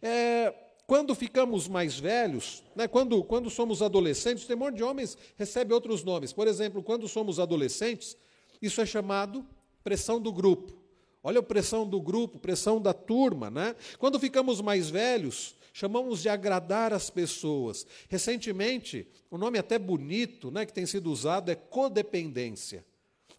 [0.00, 0.54] É,
[0.86, 6.02] quando ficamos mais velhos, né, quando, quando somos adolescentes, o temor de homens recebe outros
[6.02, 6.32] nomes.
[6.32, 8.16] Por exemplo, quando somos adolescentes,
[8.60, 9.46] isso é chamado
[9.84, 10.80] pressão do grupo.
[11.22, 13.50] Olha a pressão do grupo, pressão da turma.
[13.50, 13.76] Né?
[13.98, 17.86] Quando ficamos mais velhos, chamamos de agradar as pessoas.
[18.08, 22.84] Recentemente, o um nome até bonito né, que tem sido usado é codependência.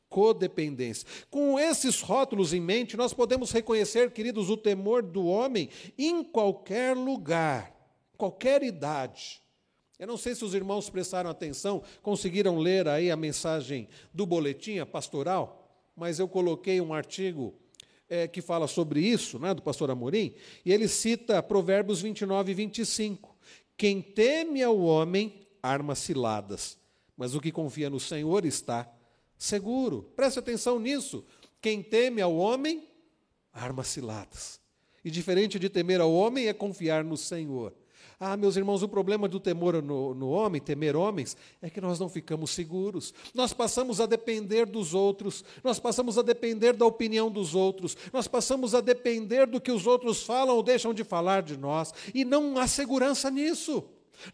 [0.10, 1.08] codependência.
[1.30, 6.96] Com esses rótulos em mente, nós podemos reconhecer, queridos, o temor do homem em qualquer
[6.96, 7.74] lugar,
[8.17, 9.41] qualquer idade.
[9.98, 14.84] Eu não sei se os irmãos prestaram atenção, conseguiram ler aí a mensagem do boletim
[14.84, 17.61] pastoral, mas eu coloquei um artigo
[18.12, 22.54] é, que fala sobre isso, né, do pastor Amorim, e ele cita Provérbios 29 e
[22.54, 23.38] 25.
[23.78, 26.78] Quem teme ao homem, arma ciladas,
[27.15, 28.91] mas o que confia no Senhor está
[29.38, 30.12] seguro.
[30.13, 31.24] Preste atenção nisso.
[31.62, 32.86] Quem teme ao homem,
[33.54, 34.60] arma ciladas.
[35.06, 37.74] E diferente de temer ao homem é confiar no Senhor.
[38.23, 41.99] Ah, meus irmãos, o problema do temor no, no, homem, temer homens, é que nós
[41.99, 43.15] não ficamos seguros.
[43.34, 48.27] Nós passamos a depender dos outros, nós passamos a depender da opinião dos outros, nós
[48.27, 52.23] passamos a depender do que os outros falam ou deixam de falar de nós, e
[52.23, 53.84] não há segurança nisso.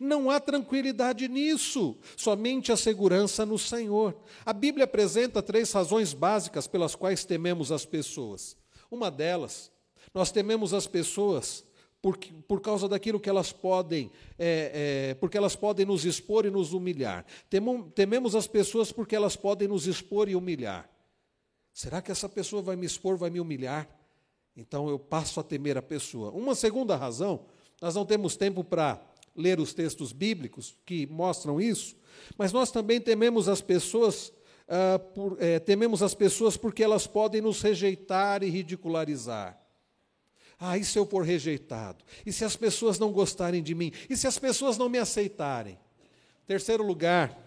[0.01, 4.17] Não há tranquilidade nisso, somente a segurança no Senhor.
[4.45, 8.57] A Bíblia apresenta três razões básicas pelas quais tememos as pessoas.
[8.91, 9.71] Uma delas,
[10.13, 11.65] nós tememos as pessoas
[12.07, 12.17] por,
[12.47, 16.71] por causa daquilo que elas podem, é, é, porque elas podem nos expor e nos
[16.71, 17.25] humilhar.
[17.93, 20.89] tememos as pessoas porque elas podem nos expor e humilhar.
[21.73, 23.89] Será que essa pessoa vai me expor, vai me humilhar?
[24.55, 26.31] Então eu passo a temer a pessoa.
[26.31, 27.41] Uma segunda razão,
[27.81, 31.97] nós não temos tempo para ler os textos bíblicos que mostram isso,
[32.37, 34.29] mas nós também tememos as pessoas,
[34.69, 39.66] uh, por, é, tememos as pessoas porque elas podem nos rejeitar e ridicularizar.
[40.59, 42.03] Ah, e se eu for rejeitado?
[42.25, 43.91] E se as pessoas não gostarem de mim?
[44.09, 45.77] E se as pessoas não me aceitarem?
[46.47, 47.37] Terceiro lugar,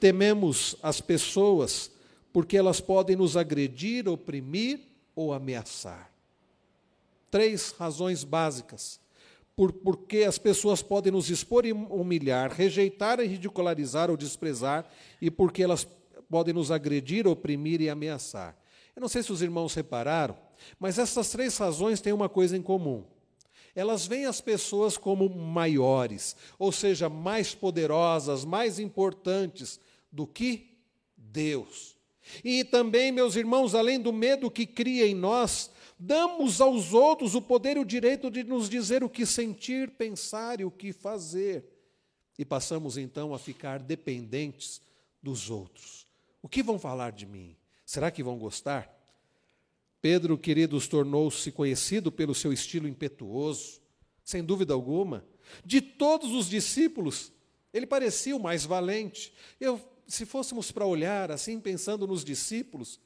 [0.00, 1.90] tememos as pessoas
[2.32, 4.80] porque elas podem nos agredir, oprimir
[5.14, 6.10] ou ameaçar.
[7.30, 9.00] Três razões básicas
[9.56, 14.86] por, porque as pessoas podem nos expor e humilhar, rejeitar e ridicularizar ou desprezar,
[15.20, 15.88] e porque elas
[16.28, 18.54] podem nos agredir, oprimir e ameaçar.
[18.94, 20.36] Eu não sei se os irmãos repararam,
[20.78, 23.04] mas essas três razões têm uma coisa em comum.
[23.74, 29.78] Elas veem as pessoas como maiores, ou seja, mais poderosas, mais importantes
[30.10, 30.70] do que
[31.16, 31.96] Deus.
[32.42, 37.40] E também, meus irmãos, além do medo que cria em nós, Damos aos outros o
[37.40, 41.64] poder e o direito de nos dizer o que sentir, pensar e o que fazer.
[42.38, 44.80] E passamos então a ficar dependentes
[45.22, 46.06] dos outros.
[46.42, 47.56] O que vão falar de mim?
[47.86, 48.94] Será que vão gostar?
[50.08, 53.80] Pedro, queridos, tornou-se conhecido pelo seu estilo impetuoso,
[54.22, 55.26] sem dúvida alguma.
[55.64, 57.32] De todos os discípulos,
[57.72, 59.34] ele parecia o mais valente.
[59.58, 63.00] Eu, se fôssemos para olhar assim, pensando nos discípulos,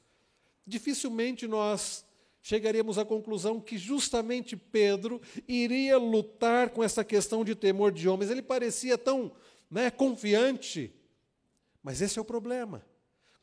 [0.63, 2.05] dificilmente nós
[2.39, 8.29] chegaríamos à conclusão que justamente Pedro iria lutar com essa questão de temor de homens.
[8.29, 9.31] Ele parecia tão
[9.71, 10.93] né, confiante,
[11.81, 12.85] mas esse é o problema.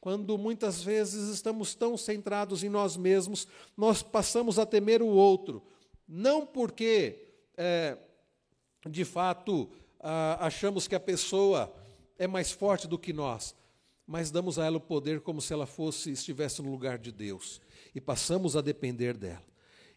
[0.01, 5.63] Quando muitas vezes estamos tão centrados em nós mesmos, nós passamos a temer o outro,
[6.07, 7.99] não porque, é,
[8.89, 9.69] de fato,
[10.39, 11.75] achamos que a pessoa
[12.17, 13.55] é mais forte do que nós,
[14.07, 17.61] mas damos a ela o poder como se ela fosse estivesse no lugar de Deus
[17.95, 19.45] e passamos a depender dela.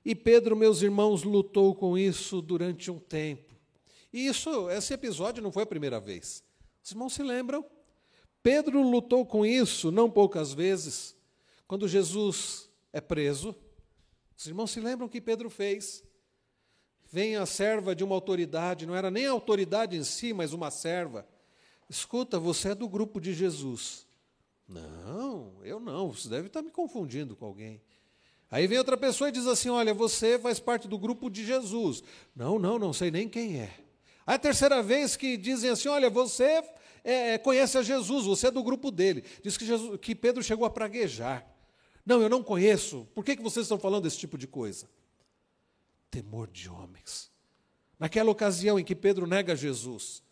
[0.04, 3.56] E Pedro, meus irmãos, lutou com isso durante um tempo.
[4.12, 6.44] E isso, esse episódio não foi a primeira vez.
[6.84, 7.64] Os irmãos se lembram?
[8.44, 11.16] Pedro lutou com isso não poucas vezes.
[11.68, 13.56] Quando Jesus é preso,
[14.38, 16.04] os irmãos se lembram o que Pedro fez?
[17.12, 20.72] Vem a serva de uma autoridade, não era nem a autoridade em si, mas uma
[20.72, 21.28] serva.
[21.90, 24.08] Escuta, você é do grupo de Jesus.
[24.68, 27.82] Não, eu não, você deve estar me confundindo com alguém.
[28.50, 32.04] Aí vem outra pessoa e diz assim: Olha, você faz parte do grupo de Jesus.
[32.36, 33.74] Não, não, não sei nem quem é.
[34.26, 36.64] Aí a terceira vez que dizem assim: Olha, você
[37.04, 39.24] é, é, conhece a Jesus, você é do grupo dele.
[39.44, 41.46] Diz que, Jesus, que Pedro chegou a praguejar.
[42.06, 43.08] Não, eu não conheço.
[43.14, 44.90] Por que, que vocês estão falando desse tipo de coisa?
[46.10, 47.32] Temor de homens.
[48.00, 50.24] Naquela ocasião em que Pedro nega Jesus,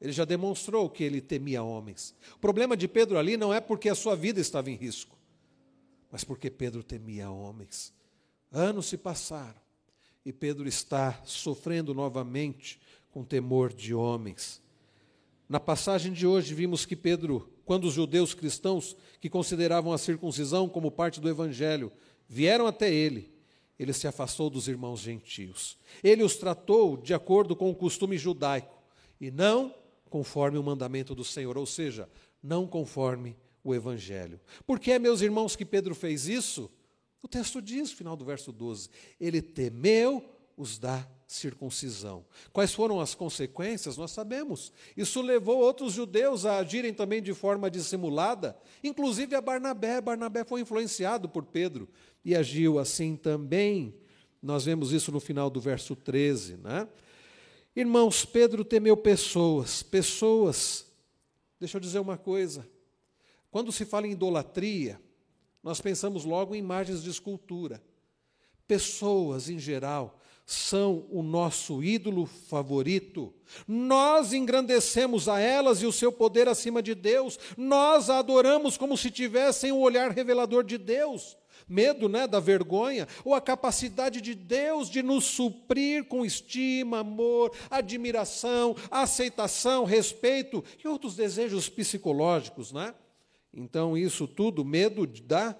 [0.00, 2.14] ele já demonstrou que ele temia homens.
[2.36, 5.18] O problema de Pedro ali não é porque a sua vida estava em risco,
[6.10, 7.92] mas porque Pedro temia homens.
[8.52, 9.60] Anos se passaram
[10.24, 14.62] e Pedro está sofrendo novamente com temor de homens.
[15.48, 20.68] Na passagem de hoje, vimos que Pedro, quando os judeus cristãos, que consideravam a circuncisão
[20.68, 21.92] como parte do evangelho,
[22.28, 23.32] vieram até ele,
[23.78, 25.76] ele se afastou dos irmãos gentios.
[26.02, 28.82] Ele os tratou de acordo com o costume judaico
[29.20, 29.74] e não
[30.08, 32.08] conforme o mandamento do Senhor, ou seja,
[32.42, 34.38] não conforme o Evangelho.
[34.66, 36.70] Por que, meus irmãos, que Pedro fez isso?
[37.22, 40.22] O texto diz, final do verso 12: ele temeu
[40.56, 42.24] os da circuncisão.
[42.52, 43.96] Quais foram as consequências?
[43.96, 44.72] Nós sabemos.
[44.96, 50.00] Isso levou outros judeus a agirem também de forma dissimulada, inclusive a Barnabé.
[50.00, 51.88] Barnabé foi influenciado por Pedro
[52.24, 53.94] e agiu assim também.
[54.42, 56.88] Nós vemos isso no final do verso 13, né?
[57.74, 60.86] Irmãos, Pedro temeu pessoas, pessoas.
[61.58, 62.68] Deixa eu dizer uma coisa.
[63.50, 65.00] Quando se fala em idolatria,
[65.62, 67.82] nós pensamos logo em imagens de escultura.
[68.66, 73.32] Pessoas, em geral, são o nosso ídolo favorito.
[73.66, 77.38] Nós engrandecemos a elas e o seu poder acima de Deus.
[77.56, 81.36] Nós a adoramos como se tivessem o olhar revelador de Deus.
[81.66, 87.56] Medo né, da vergonha, ou a capacidade de Deus de nos suprir com estima, amor,
[87.70, 92.70] admiração, aceitação, respeito e outros desejos psicológicos.
[92.70, 92.94] Né?
[93.50, 95.56] Então, isso tudo, medo da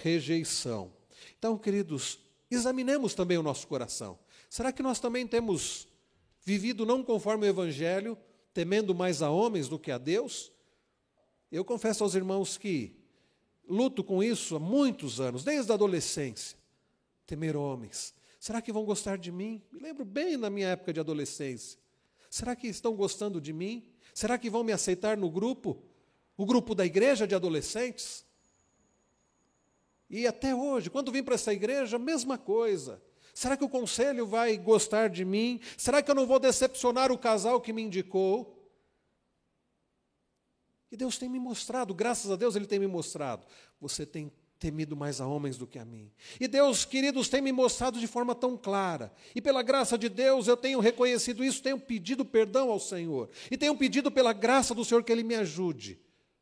[0.00, 0.92] rejeição.
[1.36, 4.16] Então, queridos, examinemos também o nosso coração.
[4.48, 5.86] Será que nós também temos
[6.44, 8.16] vivido não conforme o Evangelho,
[8.54, 10.50] temendo mais a homens do que a Deus?
[11.50, 12.96] Eu confesso aos irmãos que
[13.68, 16.56] luto com isso há muitos anos, desde a adolescência.
[17.26, 18.14] Temer homens.
[18.40, 19.62] Será que vão gostar de mim?
[19.70, 21.78] Me lembro bem da minha época de adolescência.
[22.30, 23.86] Será que estão gostando de mim?
[24.14, 25.82] Será que vão me aceitar no grupo?
[26.36, 28.24] O grupo da igreja de adolescentes?
[30.08, 33.02] E até hoje, quando vim para essa igreja, mesma coisa.
[33.38, 35.60] Será que o conselho vai gostar de mim?
[35.76, 38.68] Será que eu não vou decepcionar o casal que me indicou?
[40.90, 43.46] E Deus tem me mostrado, graças a Deus Ele tem me mostrado.
[43.80, 46.10] Você tem temido mais a homens do que a mim.
[46.40, 49.12] E Deus, queridos, tem me mostrado de forma tão clara.
[49.32, 53.30] E pela graça de Deus eu tenho reconhecido isso, tenho pedido perdão ao Senhor.
[53.48, 56.00] E tenho pedido pela graça do Senhor que Ele me ajude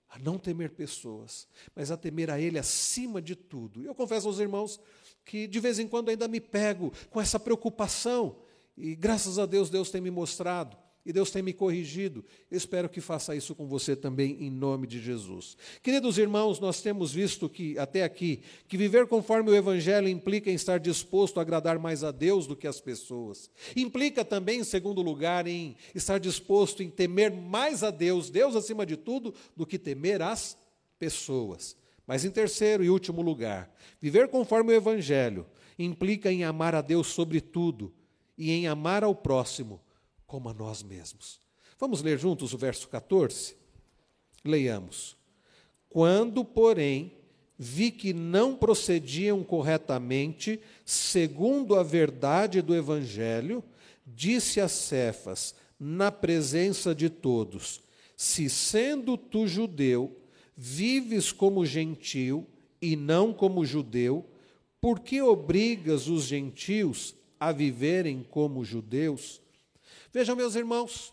[0.08, 3.84] a não temer pessoas, mas a temer a Ele acima de tudo.
[3.84, 4.80] Eu confesso aos irmãos
[5.26, 8.36] que de vez em quando ainda me pego com essa preocupação.
[8.76, 12.24] E graças a Deus, Deus tem me mostrado e Deus tem me corrigido.
[12.50, 15.56] espero que faça isso com você também, em nome de Jesus.
[15.80, 20.54] Queridos irmãos, nós temos visto que, até aqui, que viver conforme o Evangelho implica em
[20.54, 23.48] estar disposto a agradar mais a Deus do que as pessoas.
[23.76, 28.84] Implica também, em segundo lugar, em estar disposto em temer mais a Deus, Deus acima
[28.84, 30.58] de tudo, do que temer as
[30.98, 31.76] pessoas.
[32.06, 35.46] Mas em terceiro e último lugar, viver conforme o Evangelho
[35.78, 37.92] implica em amar a Deus sobre tudo
[38.38, 39.80] e em amar ao próximo
[40.26, 41.40] como a nós mesmos.
[41.78, 43.56] Vamos ler juntos o verso 14?
[44.44, 45.16] Leiamos.
[45.88, 47.12] Quando, porém,
[47.58, 53.62] vi que não procediam corretamente, segundo a verdade do Evangelho,
[54.06, 57.82] disse a Cefas, na presença de todos:
[58.16, 60.16] Se sendo tu judeu,
[60.56, 62.46] vives como gentil
[62.80, 64.24] e não como judeu,
[64.80, 69.40] por que obrigas os gentios a viverem como judeus?
[70.12, 71.12] Vejam, meus irmãos,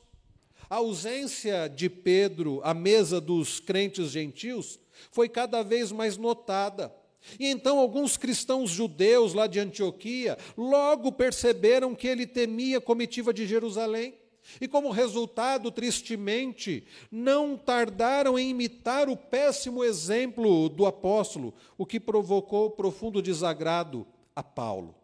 [0.69, 4.79] a ausência de Pedro à mesa dos crentes gentios
[5.11, 6.93] foi cada vez mais notada.
[7.39, 13.33] E então alguns cristãos judeus lá de Antioquia logo perceberam que ele temia a comitiva
[13.33, 14.13] de Jerusalém.
[14.59, 21.99] E como resultado, tristemente, não tardaram em imitar o péssimo exemplo do apóstolo, o que
[21.99, 24.95] provocou profundo desagrado a Paulo.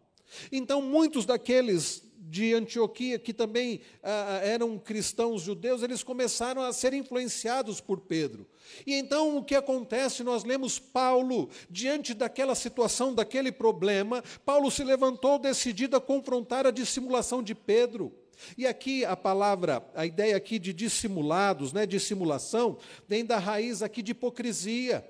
[0.52, 6.72] Então, muitos daqueles de Antioquia, que também ah, ah, eram cristãos judeus, eles começaram a
[6.72, 8.46] ser influenciados por Pedro.
[8.86, 10.22] E então o que acontece?
[10.22, 16.70] Nós lemos Paulo, diante daquela situação, daquele problema, Paulo se levantou decidido a confrontar a
[16.70, 18.12] dissimulação de Pedro.
[18.56, 24.02] E aqui a palavra, a ideia aqui de dissimulados, né, dissimulação, vem da raiz aqui
[24.02, 25.06] de hipocrisia.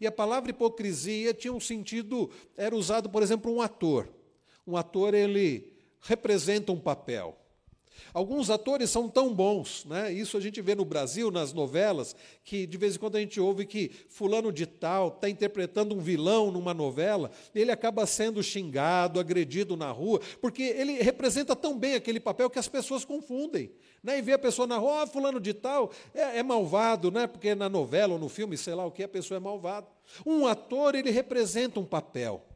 [0.00, 4.08] E a palavra hipocrisia tinha um sentido, era usado, por exemplo, um ator.
[4.66, 7.36] Um ator, ele representa um papel.
[8.12, 10.12] Alguns atores são tão bons, né?
[10.12, 13.40] isso a gente vê no Brasil, nas novelas, que de vez em quando a gente
[13.40, 19.20] ouve que fulano de tal está interpretando um vilão numa novela, ele acaba sendo xingado,
[19.20, 23.70] agredido na rua, porque ele representa tão bem aquele papel que as pessoas confundem.
[24.02, 24.18] Né?
[24.18, 27.26] E vê a pessoa na rua, oh, fulano de tal é, é malvado, né?
[27.26, 29.86] porque na novela ou no filme, sei lá o que, a pessoa é malvada.
[30.24, 32.47] Um ator, ele representa um papel.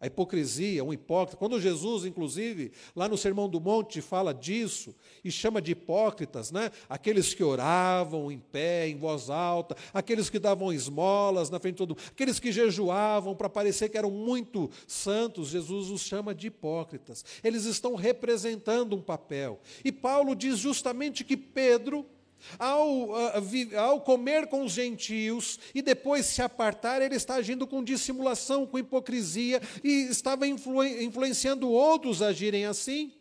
[0.00, 1.36] A hipocrisia, um hipócrita.
[1.36, 4.94] Quando Jesus, inclusive, lá no Sermão do Monte, fala disso
[5.24, 6.70] e chama de hipócritas, né?
[6.88, 11.78] aqueles que oravam em pé, em voz alta, aqueles que davam esmolas na frente de
[11.78, 16.46] todo mundo, aqueles que jejuavam para parecer que eram muito santos, Jesus os chama de
[16.46, 17.24] hipócritas.
[17.42, 19.60] Eles estão representando um papel.
[19.84, 22.06] E Paulo diz justamente que Pedro
[22.58, 23.10] ao,
[23.76, 28.78] ao, comer com os gentios e depois se apartar, ele está agindo com dissimulação, com
[28.78, 33.12] hipocrisia e estava influ, influenciando outros a agirem assim.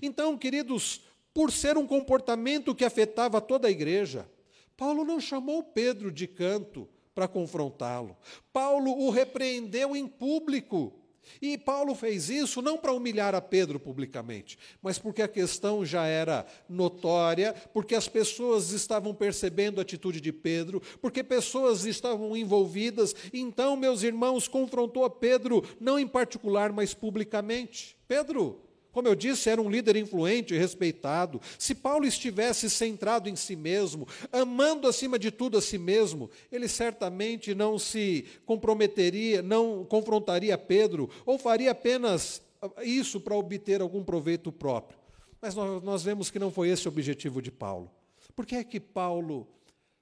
[0.00, 1.02] Então, queridos,
[1.34, 4.28] por ser um comportamento que afetava toda a igreja,
[4.76, 8.16] Paulo não chamou Pedro de canto para confrontá-lo.
[8.52, 10.92] Paulo o repreendeu em público.
[11.40, 16.06] E Paulo fez isso não para humilhar a Pedro publicamente, mas porque a questão já
[16.06, 23.14] era notória, porque as pessoas estavam percebendo a atitude de Pedro, porque pessoas estavam envolvidas.
[23.32, 27.96] Então, meus irmãos, confrontou a Pedro, não em particular, mas publicamente.
[28.08, 28.65] Pedro,
[28.96, 31.38] como eu disse, era um líder influente e respeitado.
[31.58, 36.66] Se Paulo estivesse centrado em si mesmo, amando acima de tudo a si mesmo, ele
[36.66, 42.40] certamente não se comprometeria, não confrontaria Pedro, ou faria apenas
[42.82, 44.98] isso para obter algum proveito próprio.
[45.42, 47.90] Mas nós, nós vemos que não foi esse o objetivo de Paulo.
[48.34, 49.46] Por que é que Paulo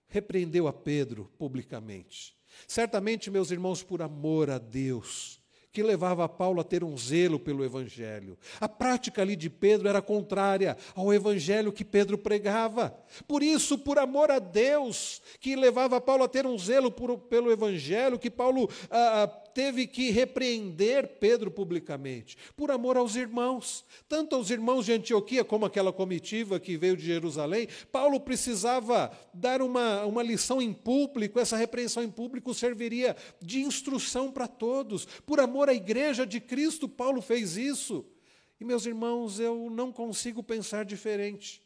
[0.07, 2.36] repreendeu a Pedro publicamente?
[2.68, 5.42] Certamente, meus irmãos, por amor a Deus
[5.75, 8.39] que levava Paulo a ter um zelo pelo Evangelho.
[8.61, 12.97] A prática ali de Pedro era contrária ao Evangelho que Pedro pregava.
[13.27, 17.51] Por isso, por amor a Deus, que levava Paulo a ter um zelo por, pelo
[17.51, 24.35] Evangelho, que Paulo ah, ah teve que repreender Pedro publicamente, por amor aos irmãos, tanto
[24.35, 27.68] aos irmãos de Antioquia como aquela comitiva que veio de Jerusalém.
[27.93, 34.33] Paulo precisava dar uma, uma lição em público, essa repreensão em público serviria de instrução
[34.33, 35.07] para todos.
[35.25, 38.04] Por amor à igreja de Cristo, Paulo fez isso.
[38.60, 41.62] E, meus irmãos, eu não consigo pensar diferente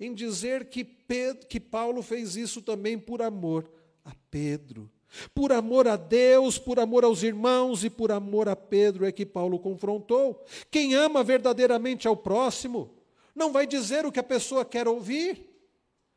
[0.00, 3.70] em dizer que, Pedro, que Paulo fez isso também por amor
[4.04, 4.90] a Pedro.
[5.34, 9.24] Por amor a Deus, por amor aos irmãos e por amor a Pedro é que
[9.24, 10.44] Paulo confrontou.
[10.70, 12.94] Quem ama verdadeiramente ao próximo
[13.34, 15.46] não vai dizer o que a pessoa quer ouvir.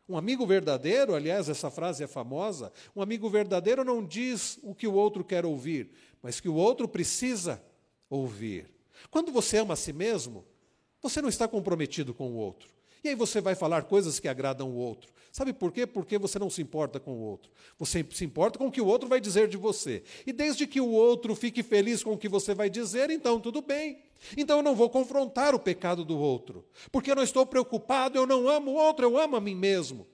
[0.09, 4.86] Um amigo verdadeiro, aliás, essa frase é famosa, um amigo verdadeiro não diz o que
[4.86, 5.89] o outro quer ouvir,
[6.22, 7.61] mas que o outro precisa
[8.09, 8.69] ouvir.
[9.09, 10.45] Quando você ama a si mesmo,
[11.01, 12.69] você não está comprometido com o outro.
[13.03, 15.11] E aí você vai falar coisas que agradam o outro.
[15.32, 15.88] Sabe por quê?
[15.88, 17.49] Porque você não se importa com o outro.
[17.80, 20.03] Você se importa com o que o outro vai dizer de você.
[20.28, 23.61] E desde que o outro fique feliz com o que você vai dizer, então tudo
[23.61, 24.03] bem.
[24.38, 26.63] Então eu não vou confrontar o pecado do outro.
[26.91, 30.05] Porque eu não estou preocupado, eu não amo o outro, eu amo a mim mesmo.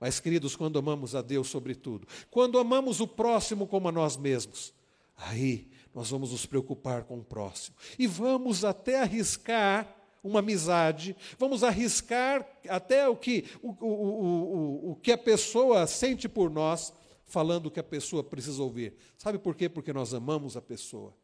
[0.00, 4.72] Mas, queridos, quando amamos a Deus sobretudo, quando amamos o próximo como a nós mesmos,
[5.16, 7.76] aí nós vamos nos preocupar com o próximo.
[7.98, 14.96] E vamos até arriscar uma amizade, vamos arriscar até o que, o, o, o, o,
[14.96, 16.92] que a pessoa sente por nós,
[17.24, 18.94] falando o que a pessoa precisa ouvir.
[19.18, 19.68] Sabe por quê?
[19.68, 21.14] Porque nós amamos a pessoa.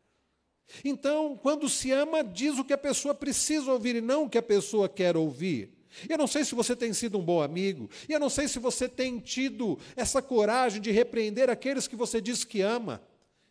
[0.84, 4.38] Então, quando se ama, diz o que a pessoa precisa ouvir e não o que
[4.38, 5.72] a pessoa quer ouvir.
[6.08, 8.58] Eu não sei se você tem sido um bom amigo, e eu não sei se
[8.58, 13.00] você tem tido essa coragem de repreender aqueles que você diz que ama.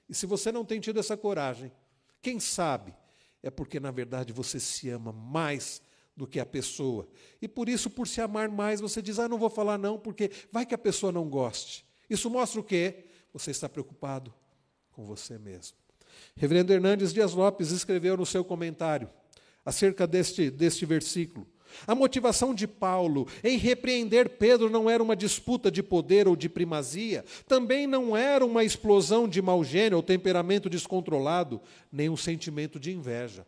[0.10, 1.72] E se você não tem tido essa coragem,
[2.22, 2.94] quem sabe
[3.44, 5.82] é porque, na verdade, você se ama mais
[6.16, 7.08] do que a pessoa.
[7.42, 10.32] E por isso, por se amar mais, você diz: Ah, não vou falar não, porque
[10.52, 11.86] vai que a pessoa não goste.
[12.10, 13.06] Isso mostra o quê?
[13.32, 14.34] Você está preocupado
[14.92, 15.78] com você mesmo.
[16.36, 19.10] Reverendo Hernandes Dias Lopes escreveu no seu comentário
[19.64, 21.48] acerca deste, deste versículo.
[21.86, 26.50] A motivação de Paulo em repreender Pedro não era uma disputa de poder ou de
[26.50, 31.62] primazia, também não era uma explosão de mau gênio ou temperamento descontrolado,
[31.92, 33.46] nem um sentimento de inveja.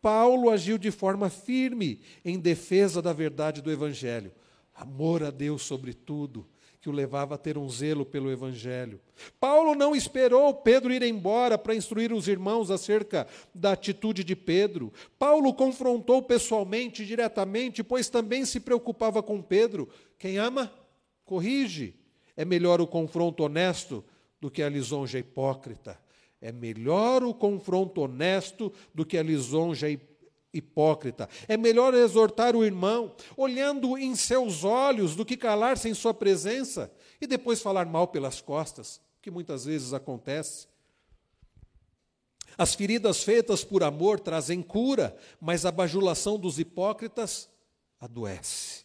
[0.00, 4.32] Paulo agiu de forma firme em defesa da verdade do Evangelho.
[4.74, 6.46] Amor a Deus sobre tudo
[6.80, 9.00] que o levava a ter um zelo pelo Evangelho.
[9.40, 14.92] Paulo não esperou Pedro ir embora para instruir os irmãos acerca da atitude de Pedro.
[15.18, 19.88] Paulo confrontou pessoalmente, diretamente, pois também se preocupava com Pedro.
[20.18, 20.72] Quem ama,
[21.24, 21.94] corrige.
[22.36, 24.04] É melhor o confronto honesto
[24.40, 26.00] do que a lisonja hipócrita.
[26.40, 30.07] É melhor o confronto honesto do que a lisonja hipócrita
[30.58, 31.28] hipócrita.
[31.46, 36.92] É melhor exortar o irmão, olhando em seus olhos, do que calar-se em sua presença
[37.20, 40.68] e depois falar mal pelas costas, que muitas vezes acontece.
[42.56, 47.48] As feridas feitas por amor trazem cura, mas a bajulação dos hipócritas
[48.00, 48.84] adoece.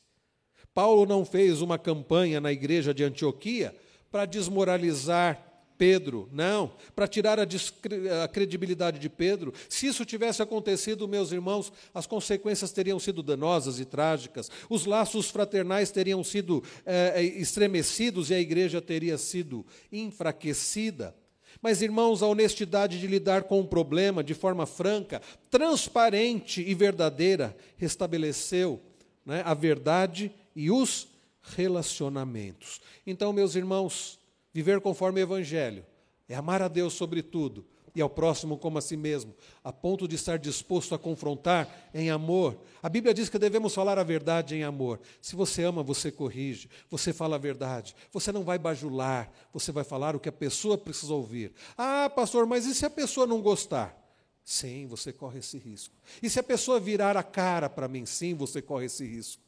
[0.73, 3.75] Paulo não fez uma campanha na igreja de Antioquia
[4.11, 5.52] para desmoralizar
[5.83, 9.53] Pedro, não, para tirar a, a, credibilidade de Pedro.
[9.67, 15.29] Se isso tivesse acontecido, meus irmãos, as consequências teriam sido danosas e trágicas, os laços
[15.29, 21.13] fraternais teriam sido é, estremecidos e a igreja teria sido enfraquecida.
[21.61, 25.21] Mas, irmãos, a honestidade de lidar com o problema de forma franca,
[25.51, 28.79] transparente e verdadeira restabeleceu
[29.25, 31.09] né, a verdade e os
[31.41, 32.79] relacionamentos.
[33.05, 34.22] Então, meus irmãos,
[34.53, 35.85] Viver conforme o Evangelho
[36.29, 40.07] é amar a Deus sobre tudo, e ao próximo como a si mesmo, a ponto
[40.07, 42.57] de estar disposto a confrontar em amor.
[42.81, 44.99] A Bíblia diz que devemos falar a verdade em amor.
[45.21, 49.83] Se você ama, você corrige, você fala a verdade, você não vai bajular, você vai
[49.83, 51.53] falar o que a pessoa precisa ouvir.
[51.77, 53.99] Ah, pastor, mas e se a pessoa não gostar?
[54.43, 55.95] Sim, você corre esse risco.
[56.21, 58.05] E se a pessoa virar a cara para mim?
[58.05, 59.41] Sim, você corre esse risco.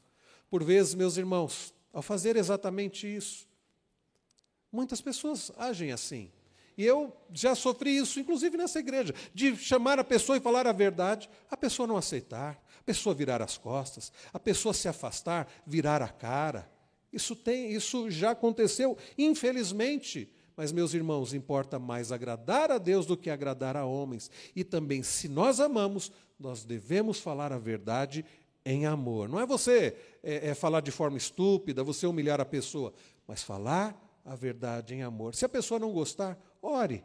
[0.49, 3.47] Por vezes, meus irmãos, ao fazer exatamente isso,
[4.71, 6.31] muitas pessoas agem assim.
[6.77, 10.73] E eu já sofri isso, inclusive nessa igreja, de chamar a pessoa e falar a
[10.73, 16.01] verdade, a pessoa não aceitar, a pessoa virar as costas, a pessoa se afastar, virar
[16.01, 16.69] a cara.
[17.13, 20.29] Isso tem, isso já aconteceu, infelizmente.
[20.57, 24.29] Mas, meus irmãos, importa mais agradar a Deus do que agradar a homens.
[24.55, 28.25] E também, se nós amamos, nós devemos falar a verdade
[28.65, 29.29] em amor.
[29.29, 32.93] Não é você é, é falar de forma estúpida, você humilhar a pessoa,
[33.27, 35.35] mas falar a verdade em amor.
[35.35, 37.03] Se a pessoa não gostar, ore.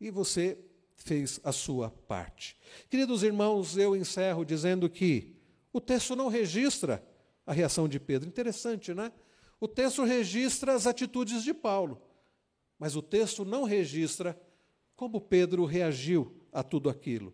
[0.00, 0.58] E você
[0.96, 2.56] fez a sua parte.
[2.88, 5.36] Queridos irmãos, eu encerro dizendo que
[5.72, 7.04] o texto não registra
[7.46, 8.28] a reação de Pedro.
[8.28, 9.12] Interessante, né?
[9.60, 12.00] O texto registra as atitudes de Paulo,
[12.78, 14.38] mas o texto não registra
[14.96, 17.32] como Pedro reagiu a tudo aquilo.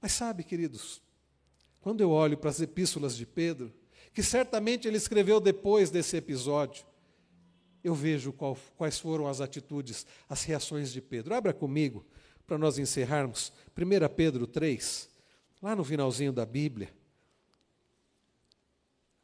[0.00, 1.02] Mas sabe, queridos,
[1.80, 3.72] quando eu olho para as epístolas de Pedro,
[4.12, 6.86] que certamente ele escreveu depois desse episódio,
[7.84, 11.34] eu vejo qual, quais foram as atitudes, as reações de Pedro.
[11.34, 12.02] Abra comigo,
[12.46, 15.08] para nós encerrarmos, 1 Pedro 3,
[15.62, 16.90] lá no finalzinho da Bíblia.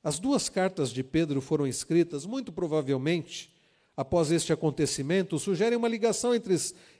[0.04, 3.54] As duas cartas de Pedro foram escritas, muito provavelmente,
[3.96, 6.54] após este acontecimento, sugerem uma ligação entre,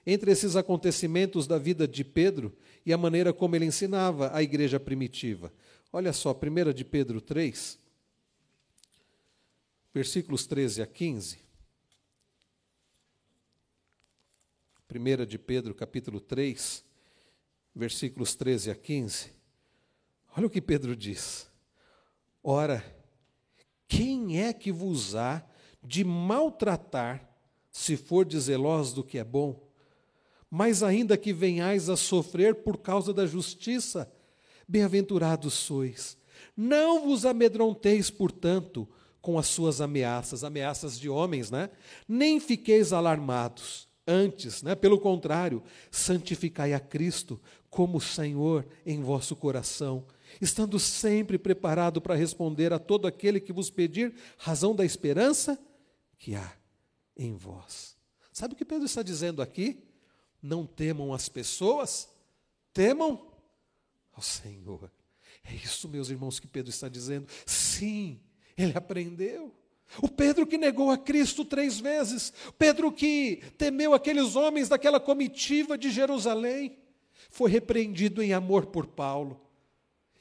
[0.07, 2.55] entre esses acontecimentos da vida de Pedro
[2.85, 5.53] e a maneira como ele ensinava a igreja primitiva.
[5.93, 7.79] Olha só, 1 de Pedro 3,
[9.93, 11.50] versículos 13 a 15.
[14.93, 16.85] 1 de Pedro, capítulo 3,
[17.73, 19.31] versículos 13 a 15.
[20.37, 21.49] Olha o que Pedro diz.
[22.43, 22.85] Ora,
[23.87, 25.47] quem é que vos há
[25.81, 27.29] de maltratar,
[27.71, 29.65] se for zelosos do que é bom?
[30.51, 34.13] Mas ainda que venhais a sofrer por causa da justiça,
[34.67, 36.19] bem-aventurados sois.
[36.57, 38.89] Não vos amedronteis, portanto,
[39.23, 41.71] com as suas ameaças, ameaças de homens, né?
[42.09, 50.05] Nem fiqueis alarmados Antes, né, pelo contrário, santificai a Cristo como Senhor em vosso coração,
[50.41, 55.57] estando sempre preparado para responder a todo aquele que vos pedir razão da esperança
[56.19, 56.53] que há
[57.17, 57.97] em vós.
[58.33, 59.85] Sabe o que Pedro está dizendo aqui?
[60.43, 62.09] Não temam as pessoas,
[62.73, 63.33] temam
[64.13, 64.91] ao Senhor.
[65.45, 67.29] É isso, meus irmãos, que Pedro está dizendo.
[67.47, 68.21] Sim,
[68.57, 69.55] ele aprendeu.
[70.01, 75.77] O Pedro que negou a Cristo três vezes, Pedro que temeu aqueles homens daquela comitiva
[75.77, 76.79] de Jerusalém,
[77.29, 79.41] foi repreendido em amor por Paulo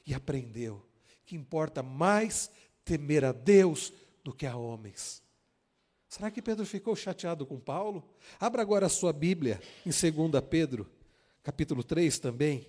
[0.05, 0.83] e aprendeu
[1.25, 2.49] que importa mais
[2.83, 3.93] temer a Deus
[4.23, 5.21] do que a homens.
[6.07, 8.03] Será que Pedro ficou chateado com Paulo?
[8.39, 10.89] Abra agora a sua Bíblia em 2 Pedro,
[11.43, 12.67] capítulo 3 também.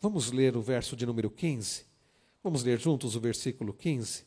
[0.00, 1.84] Vamos ler o verso de número 15?
[2.42, 4.24] Vamos ler juntos o versículo 15?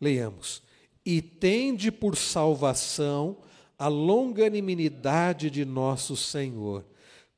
[0.00, 0.62] Leiamos.
[1.04, 3.38] E tende por salvação
[3.78, 6.84] a longanimidade de nosso Senhor,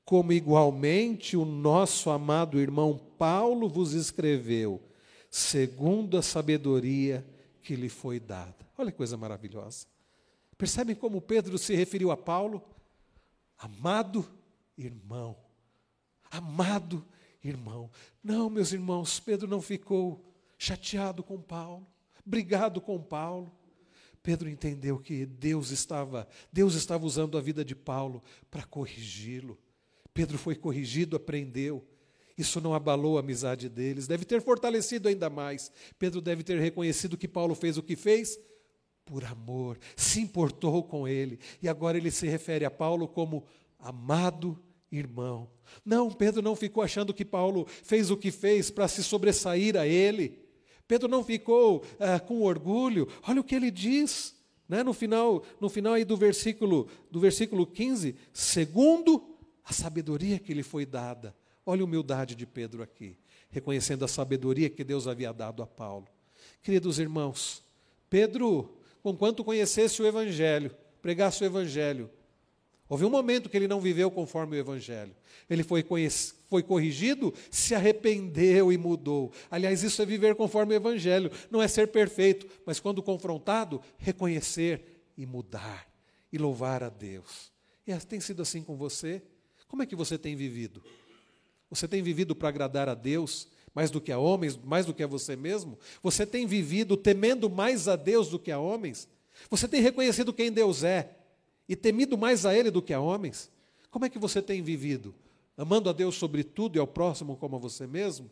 [0.04, 4.82] como igualmente o nosso amado irmão Paulo vos escreveu,
[5.30, 7.26] segundo a sabedoria
[7.62, 8.54] que lhe foi dada.
[8.76, 9.86] Olha que coisa maravilhosa.
[10.58, 12.62] Percebem como Pedro se referiu a Paulo?
[13.58, 14.26] Amado
[14.76, 15.36] irmão,
[16.30, 17.04] amado
[17.48, 17.90] irmão.
[18.22, 20.24] Não, meus irmãos, Pedro não ficou
[20.58, 21.86] chateado com Paulo,
[22.24, 23.52] brigado com Paulo.
[24.22, 29.58] Pedro entendeu que Deus estava, Deus estava usando a vida de Paulo para corrigi-lo.
[30.12, 31.86] Pedro foi corrigido, aprendeu.
[32.36, 35.70] Isso não abalou a amizade deles, deve ter fortalecido ainda mais.
[35.98, 38.38] Pedro deve ter reconhecido que Paulo fez o que fez
[39.04, 43.46] por amor, se importou com ele, e agora ele se refere a Paulo como
[43.78, 44.60] amado
[44.90, 45.48] irmão.
[45.84, 49.86] Não, Pedro não ficou achando que Paulo fez o que fez para se sobressair a
[49.86, 50.38] ele.
[50.86, 53.08] Pedro não ficou ah, com orgulho.
[53.26, 54.34] Olha o que ele diz,
[54.68, 60.54] né, no final, no final aí do versículo, do versículo 15, segundo a sabedoria que
[60.54, 61.34] lhe foi dada.
[61.64, 63.18] Olha a humildade de Pedro aqui,
[63.50, 66.06] reconhecendo a sabedoria que Deus havia dado a Paulo.
[66.62, 67.62] Queridos irmãos,
[68.08, 72.08] Pedro, conquanto conhecesse o evangelho, pregasse o evangelho,
[72.88, 75.14] Houve um momento que ele não viveu conforme o Evangelho.
[75.50, 75.84] Ele foi,
[76.48, 79.32] foi corrigido, se arrependeu e mudou.
[79.50, 81.30] Aliás, isso é viver conforme o Evangelho.
[81.50, 85.86] Não é ser perfeito, mas quando confrontado, reconhecer e mudar.
[86.32, 87.50] E louvar a Deus.
[87.86, 89.22] E tem sido assim com você?
[89.68, 90.82] Como é que você tem vivido?
[91.70, 95.02] Você tem vivido para agradar a Deus mais do que a homens, mais do que
[95.02, 95.78] a você mesmo?
[96.02, 99.08] Você tem vivido temendo mais a Deus do que a homens?
[99.50, 101.15] Você tem reconhecido quem Deus é
[101.68, 103.50] e temido mais a Ele do que a homens?
[103.90, 105.14] Como é que você tem vivido?
[105.56, 108.30] Amando a Deus sobre tudo e ao próximo como a você mesmo?